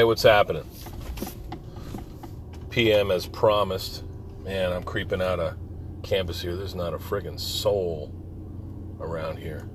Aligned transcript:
Hey, 0.00 0.04
what's 0.04 0.22
happening? 0.22 0.64
PM 2.70 3.10
as 3.10 3.26
promised. 3.26 4.02
Man, 4.42 4.72
I'm 4.72 4.82
creeping 4.82 5.20
out 5.20 5.38
of 5.38 5.58
campus 6.02 6.40
here. 6.40 6.56
There's 6.56 6.74
not 6.74 6.94
a 6.94 6.96
friggin' 6.96 7.38
soul 7.38 8.10
around 8.98 9.36
here. 9.36 9.68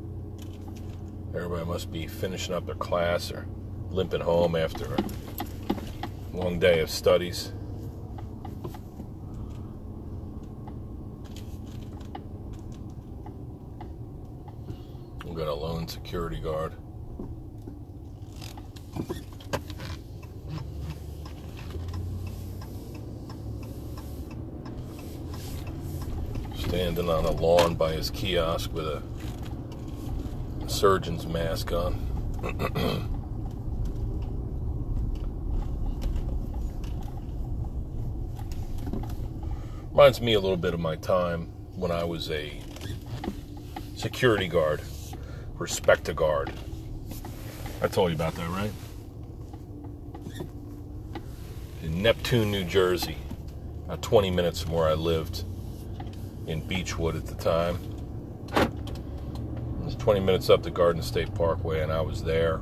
Everybody 1.35 1.65
must 1.65 1.91
be 1.91 2.07
finishing 2.07 2.55
up 2.55 2.65
their 2.65 2.73
class 2.73 3.29
or 3.31 3.45
limping 3.91 4.21
home 4.21 4.55
after 4.55 4.95
a 4.95 6.35
long 6.35 6.57
day 6.57 6.79
of 6.79 6.89
studies. 6.89 7.53
We've 15.23 15.35
got 15.35 15.49
a 15.49 15.53
lone 15.53 15.87
security 15.87 16.39
guard. 16.39 16.73
Standing 26.95 27.13
on 27.13 27.25
a 27.25 27.31
lawn 27.31 27.75
by 27.75 27.91
his 27.91 28.09
kiosk 28.09 28.71
with 28.71 28.87
a 28.87 29.03
surgeon's 30.65 31.27
mask 31.27 31.73
on. 31.73 31.95
Reminds 39.91 40.21
me 40.21 40.35
a 40.35 40.39
little 40.39 40.55
bit 40.55 40.73
of 40.73 40.79
my 40.79 40.95
time 40.95 41.51
when 41.75 41.91
I 41.91 42.05
was 42.05 42.31
a 42.31 42.61
security 43.97 44.47
guard, 44.47 44.81
respect 45.55 46.07
a 46.07 46.13
guard. 46.13 46.53
I 47.81 47.89
told 47.89 48.11
you 48.11 48.15
about 48.15 48.35
that, 48.35 48.49
right? 48.51 48.71
In 51.83 52.01
Neptune, 52.01 52.51
New 52.51 52.63
Jersey, 52.63 53.17
about 53.83 54.01
20 54.01 54.31
minutes 54.31 54.61
from 54.61 54.71
where 54.71 54.87
I 54.87 54.93
lived 54.93 55.43
in 56.47 56.61
Beachwood 56.61 57.15
at 57.15 57.25
the 57.25 57.35
time. 57.35 57.77
It 58.55 59.85
was 59.85 59.95
20 59.95 60.19
minutes 60.19 60.49
up 60.49 60.63
the 60.63 60.71
Garden 60.71 61.01
State 61.01 61.33
Parkway, 61.33 61.81
and 61.81 61.91
I 61.91 62.01
was 62.01 62.23
there. 62.23 62.61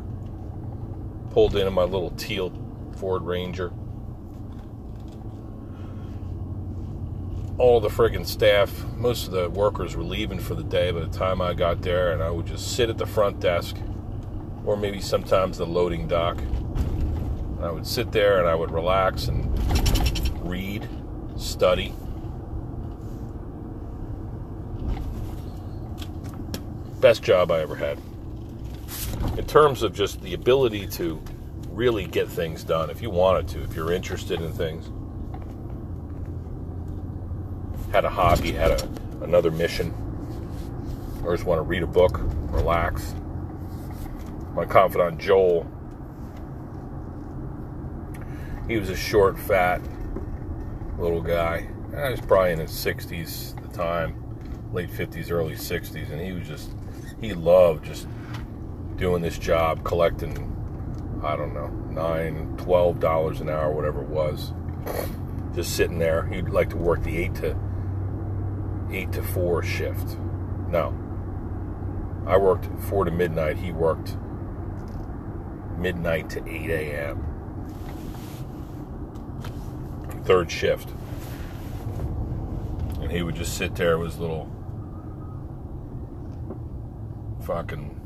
Pulled 1.32 1.56
in 1.56 1.68
in 1.68 1.74
my 1.74 1.84
little 1.84 2.12
teal 2.12 2.52
Ford 2.98 3.24
Ranger. 3.24 3.72
All 7.58 7.80
the 7.80 7.90
friggin' 7.90 8.26
staff, 8.26 8.84
most 8.98 9.28
of 9.28 9.34
the 9.34 9.50
workers 9.50 9.96
were 9.96 10.04
leaving 10.04 10.40
for 10.40 10.56
the 10.56 10.64
day 10.64 10.92
by 10.92 11.02
the 11.02 11.08
time 11.08 11.42
I 11.42 11.54
got 11.54 11.82
there, 11.82 12.12
and 12.12 12.24
I 12.24 12.30
would 12.30 12.48
just 12.48 12.76
sit 12.76 12.90
at 12.90 12.98
the 12.98 13.06
front 13.06 13.40
desk, 13.40 13.78
or 14.66 14.76
maybe 14.76 15.00
sometimes 15.00 15.58
the 15.58 15.66
loading 15.66 16.08
dock. 16.08 16.40
And 16.40 17.64
I 17.64 17.72
would 17.72 17.88
sit 17.88 18.12
there 18.12 18.40
and 18.40 18.48
I 18.48 18.56
would 18.56 18.72
relax 18.72 19.28
and 19.28 19.48
read, 20.44 20.90
study. 21.38 21.94
Best 27.04 27.22
job 27.22 27.52
I 27.52 27.60
ever 27.60 27.76
had. 27.76 27.98
In 29.38 29.46
terms 29.46 29.84
of 29.84 29.94
just 29.94 30.22
the 30.22 30.36
ability 30.36 30.88
to 30.88 31.22
really 31.68 32.08
get 32.08 32.30
things 32.30 32.64
done, 32.64 32.90
if 32.90 33.02
you 33.02 33.10
wanted 33.10 33.46
to, 33.50 33.64
if 33.64 33.76
you're 33.76 33.92
interested 33.92 34.40
in 34.40 34.54
things, 34.54 34.90
had 37.92 38.06
a 38.06 38.10
hobby, 38.10 38.54
had 38.54 38.72
a, 38.72 38.90
another 39.22 39.52
mission, 39.52 39.94
or 41.26 41.36
just 41.36 41.46
want 41.46 41.60
to 41.60 41.64
read 41.64 41.84
a 41.84 41.88
book, 41.88 42.22
relax. 42.52 43.14
My 44.54 44.64
confidant 44.64 45.20
Joel, 45.20 45.70
he 48.70 48.78
was 48.78 48.90
a 48.90 48.96
short, 48.96 49.38
fat 49.38 49.82
little 50.98 51.22
guy. 51.22 51.68
He 51.90 51.98
was 51.98 52.22
probably 52.22 52.54
in 52.54 52.60
his 52.60 52.72
60s 52.72 53.58
at 53.58 53.70
the 53.70 53.78
time, 53.78 54.24
late 54.72 54.90
50s, 54.90 55.32
early 55.32 55.56
60s, 55.56 56.10
and 56.10 56.22
he 56.22 56.32
was 56.32 56.48
just 56.48 56.70
he 57.24 57.34
loved 57.34 57.86
just 57.86 58.08
doing 58.98 59.22
this 59.22 59.38
job, 59.38 59.84
collecting, 59.84 60.36
I 61.24 61.36
don't 61.36 61.54
know, 61.54 61.68
nine, 61.90 62.56
twelve 62.58 63.00
dollars 63.00 63.42
an 63.42 63.50
hour, 63.50 63.72
whatever 63.72 64.02
it 64.02 64.10
was. 64.10 64.54
Just 65.56 65.76
sitting 65.76 66.00
there. 66.00 66.26
He'd 66.28 66.50
like 66.50 66.70
to 66.72 66.78
work 66.78 67.04
the 67.04 67.18
eight 67.18 67.36
to 67.36 67.56
eight 68.92 69.12
to 69.14 69.24
four 69.24 69.64
shift. 69.64 70.18
No. 70.68 70.98
I 72.26 72.38
worked 72.38 72.68
four 72.84 73.06
to 73.06 73.12
midnight. 73.12 73.58
He 73.58 73.72
worked 73.72 74.16
midnight 75.78 76.30
to 76.30 76.40
8 76.48 76.70
a.m. 76.70 77.24
Third 80.24 80.50
shift. 80.50 80.90
And 83.02 83.12
he 83.12 83.24
would 83.24 83.36
just 83.36 83.58
sit 83.58 83.76
there 83.76 83.98
with 83.98 84.12
his 84.12 84.20
little 84.20 84.50
fucking 87.46 88.00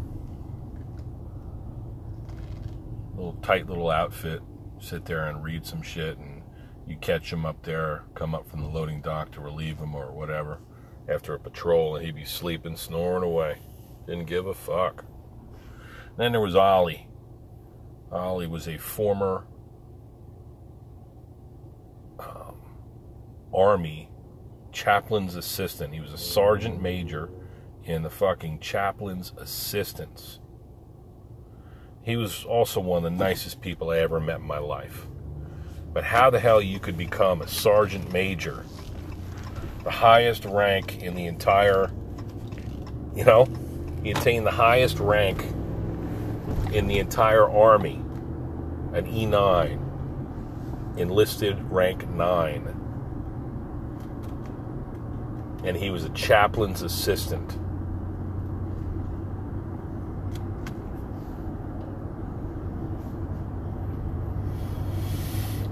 little 3.15 3.33
tight 3.41 3.67
little 3.67 3.89
outfit, 3.89 4.41
sit 4.79 5.05
there 5.05 5.27
and 5.27 5.43
read 5.43 5.65
some 5.65 5.81
shit, 5.81 6.17
and 6.17 6.41
you 6.87 6.95
catch 6.97 7.31
him 7.31 7.45
up 7.45 7.63
there, 7.63 8.03
come 8.15 8.33
up 8.33 8.49
from 8.49 8.61
the 8.61 8.67
loading 8.67 9.01
dock 9.01 9.31
to 9.31 9.41
relieve 9.41 9.77
him 9.77 9.95
or 9.95 10.11
whatever 10.11 10.59
after 11.09 11.33
a 11.33 11.39
patrol, 11.39 11.95
and 11.95 12.05
he'd 12.05 12.15
be 12.15 12.25
sleeping, 12.25 12.75
snoring 12.75 13.23
away. 13.23 13.57
Didn't 14.05 14.25
give 14.25 14.45
a 14.47 14.53
fuck. 14.53 15.05
Then 16.17 16.31
there 16.31 16.41
was 16.41 16.55
Ollie. 16.55 17.07
Ollie 18.11 18.47
was 18.47 18.67
a 18.67 18.77
former 18.77 19.45
um, 22.19 22.55
Army 23.53 24.09
chaplain's 24.71 25.35
assistant. 25.35 25.93
He 25.93 25.99
was 25.99 26.13
a 26.13 26.17
sergeant 26.17 26.81
major 26.81 27.29
in 27.87 28.03
the 28.03 28.09
fucking 28.09 28.59
chaplain's 28.59 29.31
assistants. 29.37 30.39
He 32.03 32.17
was 32.17 32.43
also 32.43 32.81
one 32.81 32.97
of 32.97 33.03
the 33.03 33.17
nicest 33.17 33.61
people 33.61 33.89
I 33.89 33.99
ever 33.99 34.19
met 34.19 34.41
in 34.41 34.45
my 34.45 34.59
life. 34.59 35.07
But 35.93 36.03
how 36.03 36.29
the 36.29 36.39
hell 36.39 36.61
you 36.61 36.79
could 36.79 36.97
become 36.97 37.41
a 37.41 37.47
sergeant 37.47 38.11
major, 38.11 38.65
the 39.83 39.91
highest 39.91 40.43
rank 40.43 41.01
in 41.01 41.15
the 41.15 41.25
entire, 41.27 41.89
you 43.15 43.23
know, 43.23 43.47
you 44.03 44.11
attain 44.11 44.43
the 44.43 44.51
highest 44.51 44.99
rank 44.99 45.41
in 46.73 46.87
the 46.87 46.99
entire 46.99 47.49
army, 47.49 48.01
an 48.93 49.05
E9, 49.05 49.79
enlisted 50.99 51.57
rank 51.71 52.09
9. 52.09 52.73
And 55.63 55.77
he 55.77 55.89
was 55.89 56.03
a 56.03 56.09
chaplain's 56.09 56.81
assistant. 56.81 57.57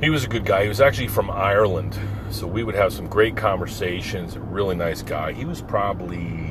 He 0.06 0.12
was 0.12 0.24
a 0.24 0.28
good 0.28 0.46
guy. 0.46 0.62
He 0.62 0.70
was 0.70 0.82
actually 0.82 1.08
from 1.08 1.32
Ireland. 1.32 1.98
So 2.30 2.46
we 2.46 2.64
would 2.64 2.76
have 2.76 2.94
some 2.94 3.08
great 3.08 3.36
conversations. 3.36 4.38
Really 4.38 4.76
nice 4.76 5.02
guy. 5.02 5.34
He 5.34 5.46
was 5.46 5.64
probably, 5.64 6.48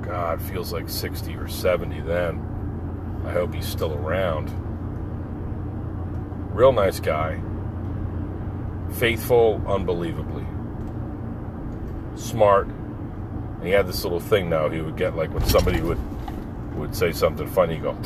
God, 0.00 0.40
feels 0.40 0.72
like 0.72 0.88
60 0.88 1.34
or 1.34 1.46
70 1.46 2.00
then. 2.00 3.22
I 3.26 3.32
hope 3.32 3.52
he's 3.52 3.68
still 3.68 3.92
around. 3.92 4.48
Real 6.56 6.72
nice 6.72 7.00
guy. 7.00 7.38
Faithful, 8.94 9.62
unbelievably. 9.68 10.46
Smart. 12.16 12.66
And 12.66 13.66
he 13.66 13.72
had 13.72 13.86
this 13.86 14.02
little 14.04 14.20
thing 14.20 14.48
now 14.48 14.70
he 14.70 14.80
would 14.80 14.96
get 14.96 15.16
like 15.16 15.34
when 15.34 15.44
somebody 15.44 15.82
would 15.82 16.00
would 16.76 16.96
say 16.96 17.12
something 17.12 17.46
funny, 17.46 17.76
go 17.76 17.92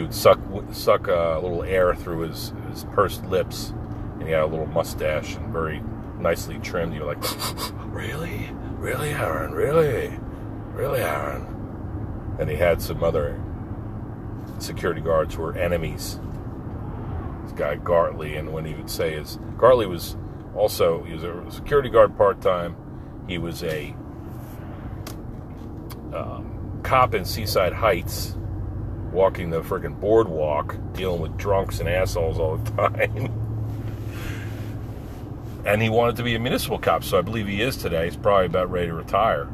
he 0.00 0.06
would 0.06 0.14
suck 0.14 0.40
suck 0.72 1.08
a 1.08 1.38
little 1.42 1.62
air 1.62 1.94
through 1.94 2.20
his, 2.20 2.54
his 2.70 2.84
pursed 2.92 3.22
lips, 3.26 3.74
and 4.14 4.22
he 4.22 4.30
had 4.30 4.40
a 4.40 4.46
little 4.46 4.64
mustache 4.64 5.34
and 5.34 5.52
very 5.52 5.82
nicely 6.18 6.58
trimmed. 6.60 6.94
You're 6.94 7.04
like, 7.04 7.22
really, 7.92 8.48
really, 8.78 9.10
Aaron, 9.10 9.52
really, 9.52 10.18
really, 10.72 11.00
Aaron. 11.00 12.36
And 12.40 12.48
he 12.48 12.56
had 12.56 12.80
some 12.80 13.04
other 13.04 13.38
security 14.58 15.02
guards 15.02 15.34
who 15.34 15.42
were 15.42 15.54
enemies. 15.54 16.18
This 17.42 17.52
guy 17.52 17.76
Gartley, 17.76 18.38
and 18.38 18.54
when 18.54 18.64
he 18.64 18.72
would 18.72 18.88
say 18.88 19.16
his 19.16 19.38
Gartley 19.58 19.84
was 19.84 20.16
also 20.56 21.02
he 21.02 21.12
was 21.12 21.24
a 21.24 21.44
security 21.50 21.90
guard 21.90 22.16
part 22.16 22.40
time. 22.40 22.74
He 23.28 23.36
was 23.36 23.62
a 23.64 23.94
um, 26.14 26.80
cop 26.82 27.14
in 27.14 27.26
Seaside 27.26 27.74
Heights 27.74 28.38
walking 29.12 29.50
the 29.50 29.62
friggin' 29.62 29.98
boardwalk, 30.00 30.76
dealing 30.92 31.20
with 31.20 31.36
drunks 31.36 31.80
and 31.80 31.88
assholes 31.88 32.38
all 32.38 32.56
the 32.56 32.70
time. 32.76 33.32
and 35.64 35.82
he 35.82 35.88
wanted 35.88 36.16
to 36.16 36.22
be 36.22 36.34
a 36.34 36.38
municipal 36.38 36.78
cop, 36.78 37.04
so 37.04 37.18
I 37.18 37.22
believe 37.22 37.46
he 37.46 37.60
is 37.60 37.76
today. 37.76 38.06
He's 38.06 38.16
probably 38.16 38.46
about 38.46 38.70
ready 38.70 38.88
to 38.88 38.94
retire. 38.94 39.48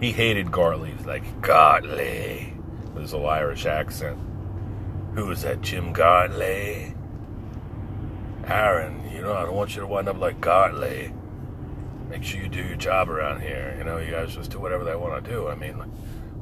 He 0.00 0.12
hated 0.12 0.50
Gartley. 0.50 0.96
He's 0.96 1.06
like, 1.06 1.42
Gartley, 1.42 2.54
with 2.94 3.02
his 3.02 3.12
little 3.12 3.28
Irish 3.28 3.66
accent. 3.66 4.18
Who 5.14 5.30
is 5.30 5.42
that, 5.42 5.60
Jim 5.60 5.92
Gartley? 5.92 6.94
Aaron, 8.46 9.10
you 9.12 9.20
know, 9.20 9.34
I 9.34 9.42
don't 9.42 9.54
want 9.54 9.74
you 9.74 9.82
to 9.82 9.86
wind 9.86 10.08
up 10.08 10.18
like 10.18 10.40
Gartley. 10.40 11.12
Make 12.08 12.24
sure 12.24 12.40
you 12.40 12.48
do 12.48 12.62
your 12.62 12.76
job 12.76 13.10
around 13.10 13.42
here. 13.42 13.74
You 13.78 13.84
know, 13.84 13.98
you 13.98 14.10
guys 14.10 14.34
just 14.34 14.50
do 14.50 14.58
whatever 14.58 14.84
they 14.84 14.96
want 14.96 15.22
to 15.22 15.30
do. 15.30 15.48
I 15.48 15.54
mean, 15.54 15.76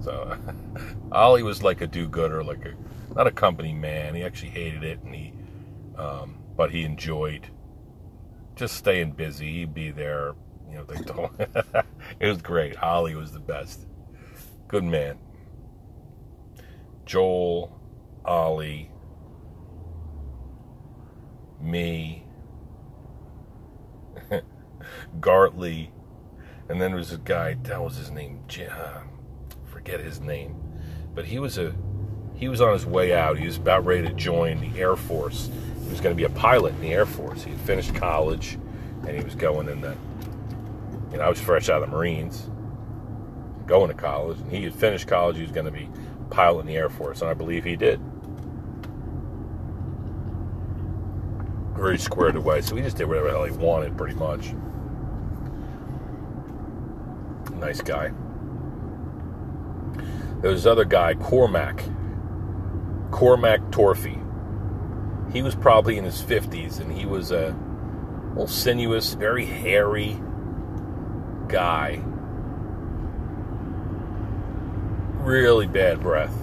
so 0.09 0.39
Ollie 1.13 1.43
was 1.43 1.63
like 1.63 1.83
a 1.83 1.87
do-gooder, 1.87 2.43
like 2.43 2.65
a 2.65 2.75
not 3.15 3.27
a 3.27 3.31
company 3.31 3.75
man. 3.75 4.15
He 4.15 4.23
actually 4.23 4.51
hated 4.51 4.83
it, 4.83 5.01
and 5.03 5.15
he, 5.15 5.35
um, 5.99 6.39
but 6.57 6.71
he 6.71 6.85
enjoyed 6.85 7.47
just 8.57 8.75
staying 8.77 9.13
busy. 9.13 9.53
He'd 9.53 9.75
be 9.75 9.91
there. 9.91 10.33
You 10.71 10.77
know, 10.77 10.85
they 10.85 11.03
told. 11.05 11.31
it 11.39 12.27
was 12.27 12.41
great. 12.41 12.83
Ollie 12.83 13.17
was 13.17 13.33
the 13.33 13.39
best. 13.39 13.87
Good 14.67 14.85
man. 14.85 15.19
Joel, 17.05 17.79
Ollie, 18.25 18.91
me, 21.61 22.25
Gartley, 25.21 25.91
and 26.71 26.81
then 26.81 26.93
there 26.93 26.99
was 26.99 27.13
a 27.13 27.19
guy. 27.19 27.59
That 27.63 27.83
was 27.83 27.97
his 27.97 28.11
name. 28.11 28.45
Uh, 28.71 29.01
forget 29.89 30.05
his 30.05 30.21
name, 30.21 30.55
but 31.15 31.25
he 31.25 31.39
was 31.39 31.57
a 31.57 31.75
he 32.35 32.49
was 32.49 32.61
on 32.61 32.73
his 32.75 32.85
way 32.85 33.15
out. 33.15 33.39
He 33.39 33.47
was 33.47 33.57
about 33.57 33.85
ready 33.87 34.07
to 34.07 34.13
join 34.13 34.61
the 34.61 34.79
Air 34.79 34.97
Force. 34.97 35.51
He 35.83 35.89
was 35.89 36.01
going 36.01 36.15
to 36.15 36.17
be 36.17 36.25
a 36.25 36.31
pilot 36.39 36.75
in 36.75 36.81
the 36.83 36.93
Air 36.93 37.07
Force. 37.07 37.43
He 37.43 37.51
had 37.51 37.61
finished 37.61 37.95
college, 37.95 38.59
and 39.07 39.17
he 39.17 39.25
was 39.25 39.35
going 39.35 39.69
in 39.69 39.81
the. 39.81 39.97
You 41.11 41.17
know, 41.17 41.25
I 41.25 41.29
was 41.31 41.41
fresh 41.41 41.71
out 41.71 41.83
of 41.83 41.89
the 41.89 41.97
Marines, 41.97 42.51
going 43.67 43.89
to 43.89 43.95
college, 43.95 44.39
and 44.39 44.53
he 44.53 44.63
had 44.65 44.75
finished 44.75 45.09
college. 45.09 45.37
He 45.37 45.43
was 45.43 45.53
going 45.53 45.65
to 45.65 45.73
be 45.73 45.89
pilot 46.29 46.61
in 46.61 46.67
the 46.67 46.77
Air 46.77 46.91
Force, 46.91 47.23
and 47.23 47.31
I 47.31 47.35
believe 47.35 47.65
he 47.65 47.75
did. 47.75 47.99
Very 51.75 51.97
squared 51.97 52.37
away, 52.37 52.61
so 52.61 52.77
he 52.77 52.83
just 52.83 52.99
did 52.99 53.07
whatever 53.07 53.29
the 53.29 53.33
hell 53.33 53.45
he 53.45 53.53
wanted, 53.53 53.97
pretty 53.97 54.17
much. 54.17 54.53
Nice 57.59 57.81
guy. 57.81 58.13
There 60.41 60.51
was 60.51 60.63
this 60.63 60.71
other 60.71 60.85
guy, 60.85 61.15
Cormac. 61.15 61.83
Cormac 63.11 63.61
Torfey. 63.71 64.25
He 65.33 65.43
was 65.43 65.55
probably 65.55 65.99
in 65.99 66.05
his 66.05 66.23
50s, 66.23 66.81
and 66.81 66.93
he 66.93 67.07
was 67.07 67.33
a 67.33 67.57
little 68.31 68.47
sinuous, 68.47 69.15
very 69.15 69.45
hairy 69.45 70.21
guy. 71.49 72.01
Really 75.19 75.67
bad 75.67 76.01
breath. 76.01 76.35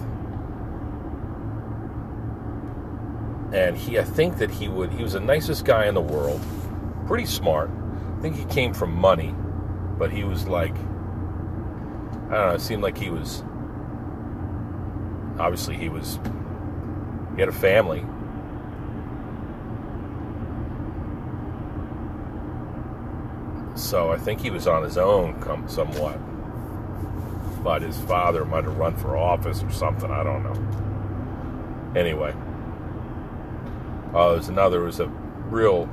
And 3.54 3.78
he, 3.78 3.98
I 3.98 4.04
think 4.04 4.38
that 4.40 4.52
he 4.52 4.68
would, 4.68 4.92
he 4.92 5.04
was 5.04 5.14
the 5.14 5.22
nicest 5.22 5.64
guy 5.64 5.86
in 5.86 5.94
the 5.94 6.02
world. 6.02 6.42
Pretty 7.08 7.26
smart. 7.26 7.72
I 8.18 8.22
think 8.22 8.36
he 8.36 8.44
came 8.46 8.74
from 8.74 8.92
money, 8.94 9.34
but 9.98 10.12
he 10.12 10.26
was 10.26 10.48
like, 10.48 10.76
I 10.76 10.76
don't 10.76 12.30
know, 12.30 12.52
it 12.56 12.62
seemed 12.62 12.84
like 12.84 12.98
he 12.98 13.10
was, 13.10 13.44
obviously, 15.40 15.76
he 15.76 15.90
was, 15.90 16.20
he 17.36 17.42
had 17.42 17.50
a 17.50 17.54
family. 17.54 18.06
So 23.76 24.12
I 24.12 24.18
think 24.18 24.42
he 24.42 24.50
was 24.50 24.68
on 24.68 24.84
his 24.84 24.98
own 24.98 25.42
somewhat. 25.68 26.18
But 27.64 27.82
his 27.82 27.98
father 27.98 28.46
might 28.46 28.64
have 28.64 28.78
run 28.78 28.96
for 28.96 29.18
office 29.18 29.64
or 29.64 29.72
something. 29.72 30.10
I 30.12 30.24
don't 30.24 30.44
know. 30.44 32.00
Anyway. 32.00 32.34
Uh, 34.14 34.34
there's 34.34 34.50
another, 34.50 34.82
was 34.82 35.00
a 35.00 35.08
real 35.50 35.90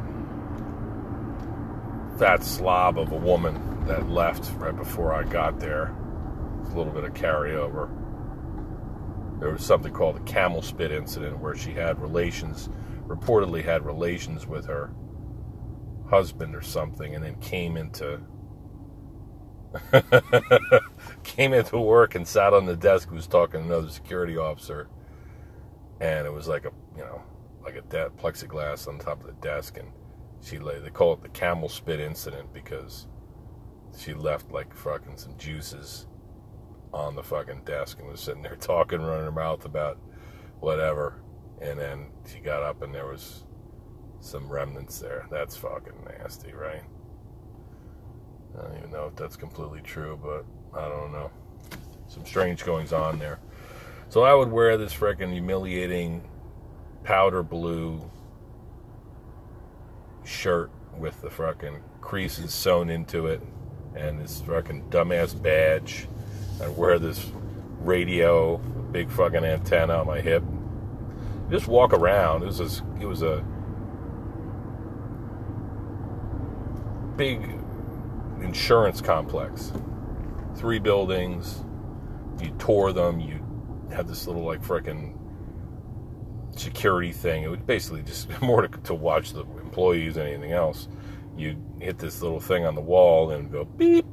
fat 2.19 2.45
slob 2.45 2.99
of 2.99 3.11
a 3.11 3.17
woman 3.17 3.87
that 3.87 4.09
left 4.09 4.53
right 4.59 4.77
before 4.77 5.13
I 5.13 5.25
got 5.25 5.59
there. 5.59 5.93
A 6.67 6.77
little 6.77 6.93
bit 6.93 7.05
of 7.05 7.15
carryover. 7.15 7.91
There 9.43 9.51
was 9.51 9.67
something 9.67 9.93
called 9.93 10.15
the 10.15 10.21
camel 10.21 10.63
spit 10.63 10.93
incident 10.93 11.37
where 11.41 11.57
she 11.57 11.73
had 11.73 12.01
relations, 12.01 12.69
reportedly 13.09 13.65
had 13.65 13.85
relations 13.85 14.47
with 14.47 14.67
her 14.67 14.95
husband 16.09 16.55
or 16.55 16.63
something 16.63 17.17
and 17.17 17.25
then 17.25 17.35
came 17.41 17.77
into 17.77 18.21
came 21.25 21.53
into 21.53 21.77
work 21.77 22.15
and 22.15 22.29
sat 22.29 22.55
on 22.55 22.67
the 22.67 22.77
desk 22.77 23.11
was 23.11 23.27
talking 23.27 23.63
to 23.63 23.67
another 23.67 23.89
security 23.89 24.37
officer. 24.37 24.89
And 26.01 26.25
it 26.25 26.33
was 26.33 26.47
like 26.47 26.65
a 26.65 26.71
you 26.97 27.03
know 27.03 27.21
like 27.65 27.75
a 27.75 27.83
de- 27.83 28.11
plexiglass 28.11 28.87
on 28.87 29.01
top 29.01 29.23
of 29.23 29.27
the 29.27 29.33
desk 29.45 29.77
and 29.77 29.89
she 30.41 30.61
lay 30.61 30.79
they 30.79 30.91
call 30.91 31.15
it 31.15 31.23
the 31.23 31.29
camel 31.31 31.69
spit 31.69 31.99
incident 31.99 32.55
because 32.55 33.09
she 33.99 34.15
left 34.15 34.53
like 34.53 34.73
fucking 34.73 35.17
some 35.17 35.37
juices 35.37 36.07
on 36.93 37.15
the 37.15 37.23
fucking 37.23 37.63
desk 37.65 37.99
and 37.99 38.09
was 38.09 38.21
sitting 38.21 38.43
there 38.43 38.57
talking 38.61 39.01
running 39.01 39.25
her 39.25 39.33
mouth 39.33 39.65
about 39.65 39.99
whatever 40.61 41.23
and 41.61 41.79
then 41.79 42.07
she 42.31 42.41
got 42.41 42.63
up 42.63 42.83
and 42.83 42.95
there 42.95 43.07
was 43.07 43.45
some 44.21 44.49
remnants 44.49 44.99
there. 44.99 45.27
That's 45.31 45.57
fucking 45.57 46.05
nasty, 46.19 46.53
right? 46.53 46.83
I 48.59 48.63
don't 48.63 48.79
even 48.79 48.91
know 48.91 49.07
if 49.07 49.17
that's 49.17 49.37
completely 49.37 49.81
true, 49.81 50.19
but 50.23 50.45
I 50.79 50.89
don't 50.89 51.13
know. 51.13 51.31
Some 52.09 52.27
strange 52.27 52.65
goings 52.65 52.93
on 52.93 53.19
there. 53.19 53.41
So 54.09 54.23
I 54.23 54.35
would 54.35 54.51
wear 54.51 54.77
this 54.77 54.93
freaking 54.93 55.33
humiliating 55.33 56.29
powder 57.05 57.43
blue 57.43 58.11
shirt 60.25 60.71
with 60.97 61.21
the 61.23 61.31
fucking 61.31 61.83
creases 62.01 62.53
sewn 62.53 62.91
into 62.91 63.27
it 63.27 63.41
and 63.95 64.21
this 64.21 64.41
fucking 64.43 64.85
dumbass 64.91 65.41
badge. 65.41 66.09
I'd 66.63 66.77
wear 66.77 66.99
this 66.99 67.27
radio, 67.81 68.59
big 68.93 69.11
fucking 69.11 69.45
antenna 69.45 69.95
on 69.95 70.07
my 70.07 70.21
hip. 70.21 70.45
Just 71.51 71.67
walk 71.67 71.93
around. 71.93 72.43
It 72.43 72.47
was 72.47 72.61
a, 72.61 72.85
it 73.01 73.07
was 73.07 73.23
a 73.23 73.45
big 77.17 77.59
insurance 78.41 79.01
complex. 79.01 79.73
Three 80.57 80.79
buildings. 80.79 81.65
You 82.41 82.51
tore 82.59 82.93
them. 82.93 83.21
You 83.21 83.45
had 83.93 84.09
this 84.09 84.27
little 84.27 84.45
like 84.45 84.63
freaking 84.63 85.19
security 86.57 87.13
thing. 87.13 87.43
It 87.43 87.49
was 87.49 87.61
basically 87.61 88.03
just 88.03 88.29
more 88.43 88.67
to, 88.67 88.79
to 88.83 88.95
watch 88.95 89.33
the 89.33 89.41
employees 89.41 90.15
than 90.15 90.27
anything 90.27 90.53
else. 90.53 90.89
You'd 91.37 91.63
hit 91.81 91.99
this 91.99 92.23
little 92.23 92.41
thing 92.41 92.67
on 92.67 92.75
the 92.75 92.81
wall 92.81 93.31
and 93.31 93.51
go 93.51 93.65
beep, 93.65 94.07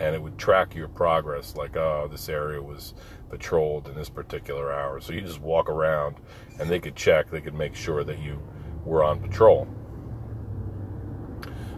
and 0.00 0.14
it 0.14 0.22
would 0.22 0.38
track 0.38 0.74
your 0.74 0.88
progress. 0.88 1.56
Like, 1.56 1.76
oh, 1.76 2.08
this 2.10 2.28
area 2.28 2.62
was 2.62 2.94
patrolled 3.30 3.88
in 3.88 3.94
this 3.94 4.08
particular 4.08 4.72
hour. 4.72 5.00
So 5.00 5.12
you 5.12 5.20
just 5.20 5.40
walk 5.40 5.68
around, 5.68 6.16
and 6.58 6.70
they 6.70 6.80
could 6.80 6.96
check. 6.96 7.30
They 7.30 7.40
could 7.40 7.54
make 7.54 7.74
sure 7.74 8.04
that 8.04 8.18
you 8.18 8.42
were 8.84 9.04
on 9.04 9.20
patrol. 9.20 9.68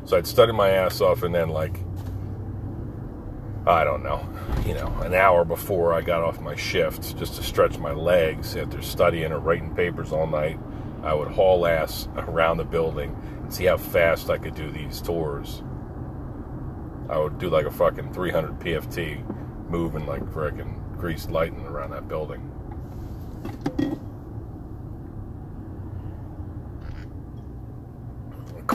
So 0.04 0.16
I'd 0.16 0.26
study 0.26 0.52
my 0.52 0.70
ass 0.70 1.00
off, 1.00 1.22
and 1.22 1.34
then 1.34 1.48
like 1.50 1.78
I 3.66 3.84
don't 3.84 4.02
know, 4.02 4.26
you 4.66 4.72
know, 4.72 4.88
an 5.02 5.12
hour 5.12 5.44
before 5.44 5.92
I 5.92 6.00
got 6.00 6.22
off 6.22 6.40
my 6.40 6.56
shift, 6.56 7.16
just 7.18 7.36
to 7.36 7.42
stretch 7.42 7.78
my 7.78 7.92
legs 7.92 8.56
after 8.56 8.80
studying 8.80 9.32
or 9.32 9.38
writing 9.38 9.74
papers 9.74 10.12
all 10.12 10.26
night, 10.26 10.58
I 11.02 11.12
would 11.12 11.28
haul 11.28 11.66
ass 11.66 12.08
around 12.16 12.56
the 12.56 12.64
building 12.64 13.14
and 13.42 13.52
see 13.52 13.66
how 13.66 13.76
fast 13.76 14.30
I 14.30 14.38
could 14.38 14.54
do 14.54 14.70
these 14.70 15.02
tours. 15.02 15.62
I 17.10 17.18
would 17.18 17.38
do 17.38 17.50
like 17.50 17.66
a 17.66 17.70
fucking 17.70 18.12
300 18.12 18.60
PFT, 18.60 19.68
moving 19.68 20.06
like 20.06 20.22
freaking 20.32 20.96
greased 20.96 21.30
lightning 21.30 21.66
around 21.66 21.90
that 21.90 22.08
building. 22.08 22.50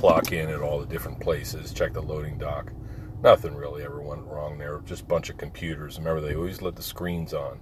clock 0.05 0.33
in 0.33 0.49
at 0.49 0.61
all 0.61 0.79
the 0.79 0.85
different 0.85 1.19
places, 1.19 1.73
check 1.73 1.93
the 1.93 2.01
loading 2.01 2.37
dock. 2.37 2.71
Nothing 3.23 3.55
really 3.55 3.81
ever 3.81 4.01
went 4.01 4.25
wrong 4.25 4.57
there. 4.57 4.81
Just 4.85 5.03
a 5.03 5.05
bunch 5.05 5.29
of 5.29 5.37
computers. 5.37 5.97
Remember, 5.97 6.21
they 6.21 6.35
always 6.35 6.61
let 6.61 6.75
the 6.75 6.83
screens 6.83 7.33
on. 7.33 7.59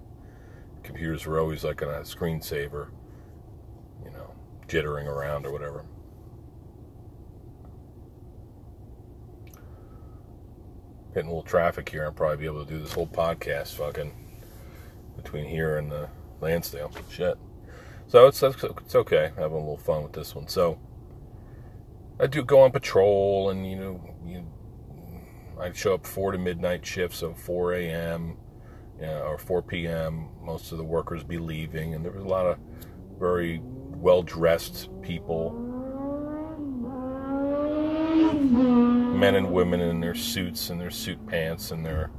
Computers 0.81 1.25
were 1.25 1.39
always 1.39 1.63
like 1.63 1.81
a 1.81 2.01
screensaver, 2.01 2.89
you 4.03 4.11
know, 4.11 4.33
jittering 4.67 5.05
around 5.05 5.45
or 5.45 5.53
whatever. 5.53 5.85
Hitting 11.13 11.29
a 11.29 11.33
little 11.33 11.43
traffic 11.43 11.89
here. 11.89 12.05
I'll 12.05 12.11
probably 12.11 12.37
be 12.37 12.45
able 12.45 12.65
to 12.65 12.71
do 12.71 12.79
this 12.79 12.93
whole 12.93 13.07
podcast 13.07 13.75
fucking 13.75 14.13
between 15.15 15.45
here 15.45 15.77
and 15.77 15.91
the 15.91 16.09
Lansdale. 16.41 16.91
Shit. 17.09 17.37
So 18.07 18.27
it's, 18.27 18.41
it's 18.43 18.95
okay. 18.95 19.31
Having 19.37 19.57
a 19.57 19.59
little 19.59 19.77
fun 19.77 20.03
with 20.03 20.13
this 20.13 20.35
one. 20.35 20.47
So 20.47 20.79
I 22.19 22.27
do 22.27 22.43
go 22.43 22.61
on 22.61 22.71
patrol, 22.71 23.49
and 23.49 23.69
you 23.69 23.75
know, 23.75 24.15
you 24.25 24.45
I'd 25.59 25.75
show 25.75 25.93
up 25.93 26.05
four 26.05 26.31
to 26.31 26.37
midnight 26.37 26.85
shifts, 26.85 27.19
so 27.19 27.33
4 27.33 27.73
a.m. 27.73 28.37
Or 29.01 29.37
4 29.37 29.61
p.m. 29.63 30.29
Most 30.41 30.71
of 30.71 30.77
the 30.77 30.83
workers 30.83 31.23
be 31.23 31.37
leaving, 31.37 31.93
and 31.93 32.05
there 32.05 32.11
was 32.11 32.23
a 32.23 32.27
lot 32.27 32.45
of 32.45 32.57
very 33.19 33.61
well 33.63 34.23
dressed 34.23 34.89
people, 35.01 35.51
men 38.43 39.35
and 39.35 39.51
women 39.51 39.79
in 39.79 39.99
their 39.99 40.15
suits 40.15 40.69
and 40.69 40.79
their 40.79 40.91
suit 40.91 41.25
pants 41.27 41.71
and 41.71 41.85
their 41.85 42.11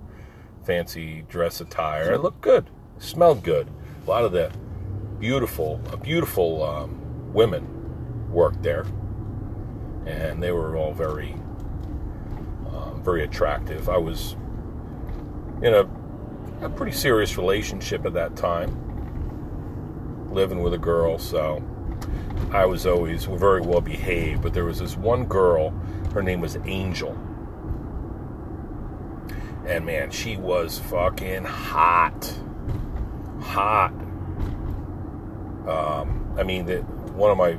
fancy 0.64 1.24
dress 1.28 1.60
attire. 1.60 2.12
It 2.12 2.22
looked 2.22 2.40
good, 2.40 2.70
it 2.96 3.02
smelled 3.02 3.42
good. 3.42 3.68
A 4.06 4.10
lot 4.10 4.24
of 4.24 4.32
the 4.32 4.50
beautiful, 5.18 5.80
beautiful 6.02 6.62
um, 6.62 7.32
women 7.32 8.30
worked 8.30 8.62
there, 8.62 8.86
and 10.06 10.42
they 10.42 10.52
were 10.52 10.76
all 10.76 10.92
very, 10.92 11.32
um, 12.72 13.00
very 13.02 13.24
attractive. 13.24 13.88
I 13.88 13.96
was 13.96 14.36
in 15.62 15.74
a, 15.74 15.88
a 16.64 16.68
pretty 16.68 16.92
serious 16.92 17.36
relationship 17.36 18.04
at 18.06 18.14
that 18.14 18.36
time, 18.36 18.80
living 20.32 20.62
with 20.62 20.74
a 20.74 20.78
girl, 20.78 21.18
so 21.18 21.62
I 22.50 22.66
was 22.66 22.86
always 22.86 23.24
very 23.24 23.60
well 23.60 23.80
behaved. 23.80 24.42
But 24.42 24.54
there 24.54 24.64
was 24.64 24.78
this 24.78 24.96
one 24.96 25.24
girl, 25.24 25.70
her 26.12 26.22
name 26.22 26.40
was 26.40 26.56
Angel. 26.64 27.18
And 29.66 29.84
man, 29.86 30.10
she 30.10 30.36
was 30.36 30.78
fucking 30.78 31.44
hot. 31.44 32.32
Hot. 33.40 33.92
Um, 35.66 36.34
I 36.38 36.42
mean, 36.42 36.66
that 36.66 36.84
one 37.14 37.30
of 37.30 37.38
my, 37.38 37.58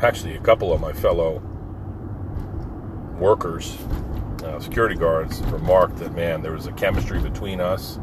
actually, 0.00 0.36
a 0.36 0.40
couple 0.40 0.72
of 0.72 0.80
my 0.80 0.92
fellow 0.92 1.42
workers, 3.18 3.76
uh, 4.44 4.58
security 4.58 4.94
guards, 4.94 5.40
remarked 5.42 5.98
that, 5.98 6.14
man, 6.14 6.42
there 6.42 6.52
was 6.52 6.66
a 6.66 6.72
chemistry 6.72 7.20
between 7.20 7.60
us 7.60 7.98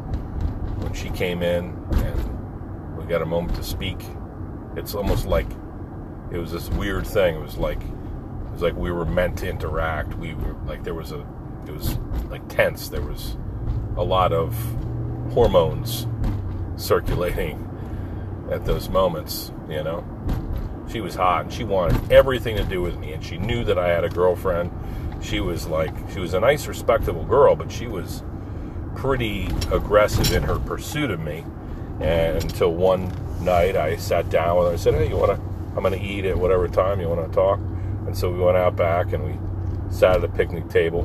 when 0.78 0.92
she 0.92 1.10
came 1.10 1.42
in 1.42 1.76
and 1.92 2.96
we 2.96 3.04
got 3.04 3.22
a 3.22 3.26
moment 3.26 3.56
to 3.56 3.64
speak. 3.64 3.98
It's 4.76 4.94
almost 4.94 5.26
like 5.26 5.46
it 6.30 6.38
was 6.38 6.52
this 6.52 6.68
weird 6.70 7.06
thing. 7.06 7.36
It 7.36 7.40
was 7.40 7.56
like, 7.56 7.80
it 7.80 8.52
was 8.52 8.62
like 8.62 8.74
we 8.74 8.90
were 8.90 9.04
meant 9.04 9.38
to 9.38 9.48
interact. 9.48 10.16
We 10.18 10.34
were 10.34 10.54
like, 10.66 10.84
there 10.84 10.94
was 10.94 11.12
a, 11.12 11.24
it 11.66 11.72
was 11.72 11.98
like 12.30 12.46
tense. 12.48 12.88
There 12.88 13.02
was 13.02 13.36
a 13.96 14.02
lot 14.02 14.32
of 14.32 14.54
hormones 15.32 16.06
circulating 16.76 17.60
at 18.50 18.64
those 18.64 18.88
moments, 18.88 19.52
you 19.68 19.82
know. 19.82 20.04
She 20.90 21.00
was 21.00 21.14
hot 21.14 21.44
and 21.44 21.52
she 21.52 21.64
wanted 21.64 22.12
everything 22.12 22.56
to 22.56 22.64
do 22.64 22.82
with 22.82 22.98
me, 22.98 23.12
and 23.12 23.24
she 23.24 23.38
knew 23.38 23.64
that 23.64 23.78
I 23.78 23.88
had 23.88 24.04
a 24.04 24.08
girlfriend. 24.08 24.70
She 25.22 25.40
was 25.40 25.66
like, 25.66 25.94
she 26.12 26.20
was 26.20 26.34
a 26.34 26.40
nice, 26.40 26.66
respectable 26.66 27.24
girl, 27.24 27.56
but 27.56 27.72
she 27.72 27.86
was 27.86 28.22
pretty 28.94 29.46
aggressive 29.72 30.32
in 30.32 30.42
her 30.42 30.58
pursuit 30.58 31.10
of 31.10 31.20
me. 31.20 31.44
And 32.00 32.42
until 32.42 32.74
one 32.74 33.10
night, 33.44 33.76
I 33.76 33.96
sat 33.96 34.30
down 34.30 34.58
with 34.58 34.68
her. 34.68 34.72
I 34.72 34.76
said, 34.76 34.94
"Hey, 34.94 35.08
you 35.08 35.16
want 35.16 35.36
to? 35.36 35.40
I'm 35.76 35.82
going 35.82 35.98
to 35.98 36.04
eat 36.04 36.24
at 36.24 36.36
whatever 36.36 36.68
time 36.68 37.00
you 37.00 37.08
want 37.08 37.26
to 37.26 37.34
talk." 37.34 37.58
And 38.06 38.16
so 38.16 38.30
we 38.30 38.38
went 38.38 38.56
out 38.56 38.76
back 38.76 39.12
and 39.12 39.24
we 39.24 39.38
sat 39.94 40.16
at 40.16 40.24
a 40.24 40.28
picnic 40.28 40.68
table 40.68 41.04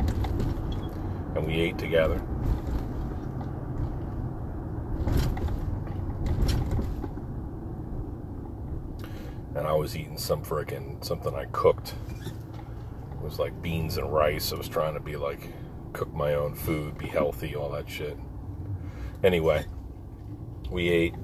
and 1.36 1.46
we 1.46 1.54
ate 1.60 1.78
together. 1.78 2.22
and 9.60 9.68
I 9.68 9.74
was 9.74 9.98
eating 9.98 10.18
some 10.18 10.44
freaking 10.44 11.04
something 11.04 11.36
I 11.36 11.46
cooked. 11.46 11.94
It 13.12 13.22
was 13.22 13.40
like 13.40 13.62
beans 13.62 13.98
and 13.98 14.12
rice. 14.12 14.54
I 14.54 14.56
was 14.56 14.70
trying 14.70 14.94
to 14.94 15.02
be 15.02 15.18
like 15.18 15.50
cook 15.92 16.14
my 16.14 16.36
own 16.36 16.56
food, 16.56 16.98
be 16.98 17.08
healthy, 17.08 17.56
all 17.56 17.70
that 17.72 17.90
shit. 17.90 18.18
Anyway, 19.22 19.66
we 20.72 20.90
ate 20.90 21.16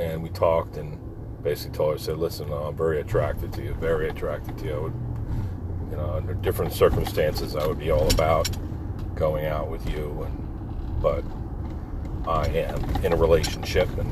and 0.00 0.22
we 0.22 0.30
talked 0.30 0.78
and 0.78 0.98
basically 1.42 1.76
told 1.76 1.92
her, 1.92 1.98
said, 1.98 2.16
listen, 2.16 2.50
I'm 2.52 2.76
very 2.76 3.00
attracted 3.00 3.52
to 3.54 3.62
you, 3.62 3.74
very 3.74 4.08
attracted 4.08 4.56
to 4.58 4.64
you. 4.64 4.74
I 4.74 4.78
would, 4.78 4.94
you 5.90 5.96
know, 5.96 6.12
under 6.14 6.34
different 6.34 6.72
circumstances, 6.72 7.54
I 7.54 7.66
would 7.66 7.78
be 7.78 7.90
all 7.90 8.10
about 8.12 8.48
going 9.14 9.44
out 9.44 9.70
with 9.70 9.86
you, 9.90 10.22
and 10.22 11.02
but 11.02 11.24
I 12.26 12.46
am 12.48 13.04
in 13.04 13.12
a 13.12 13.16
relationship 13.16 13.88
and 13.98 14.10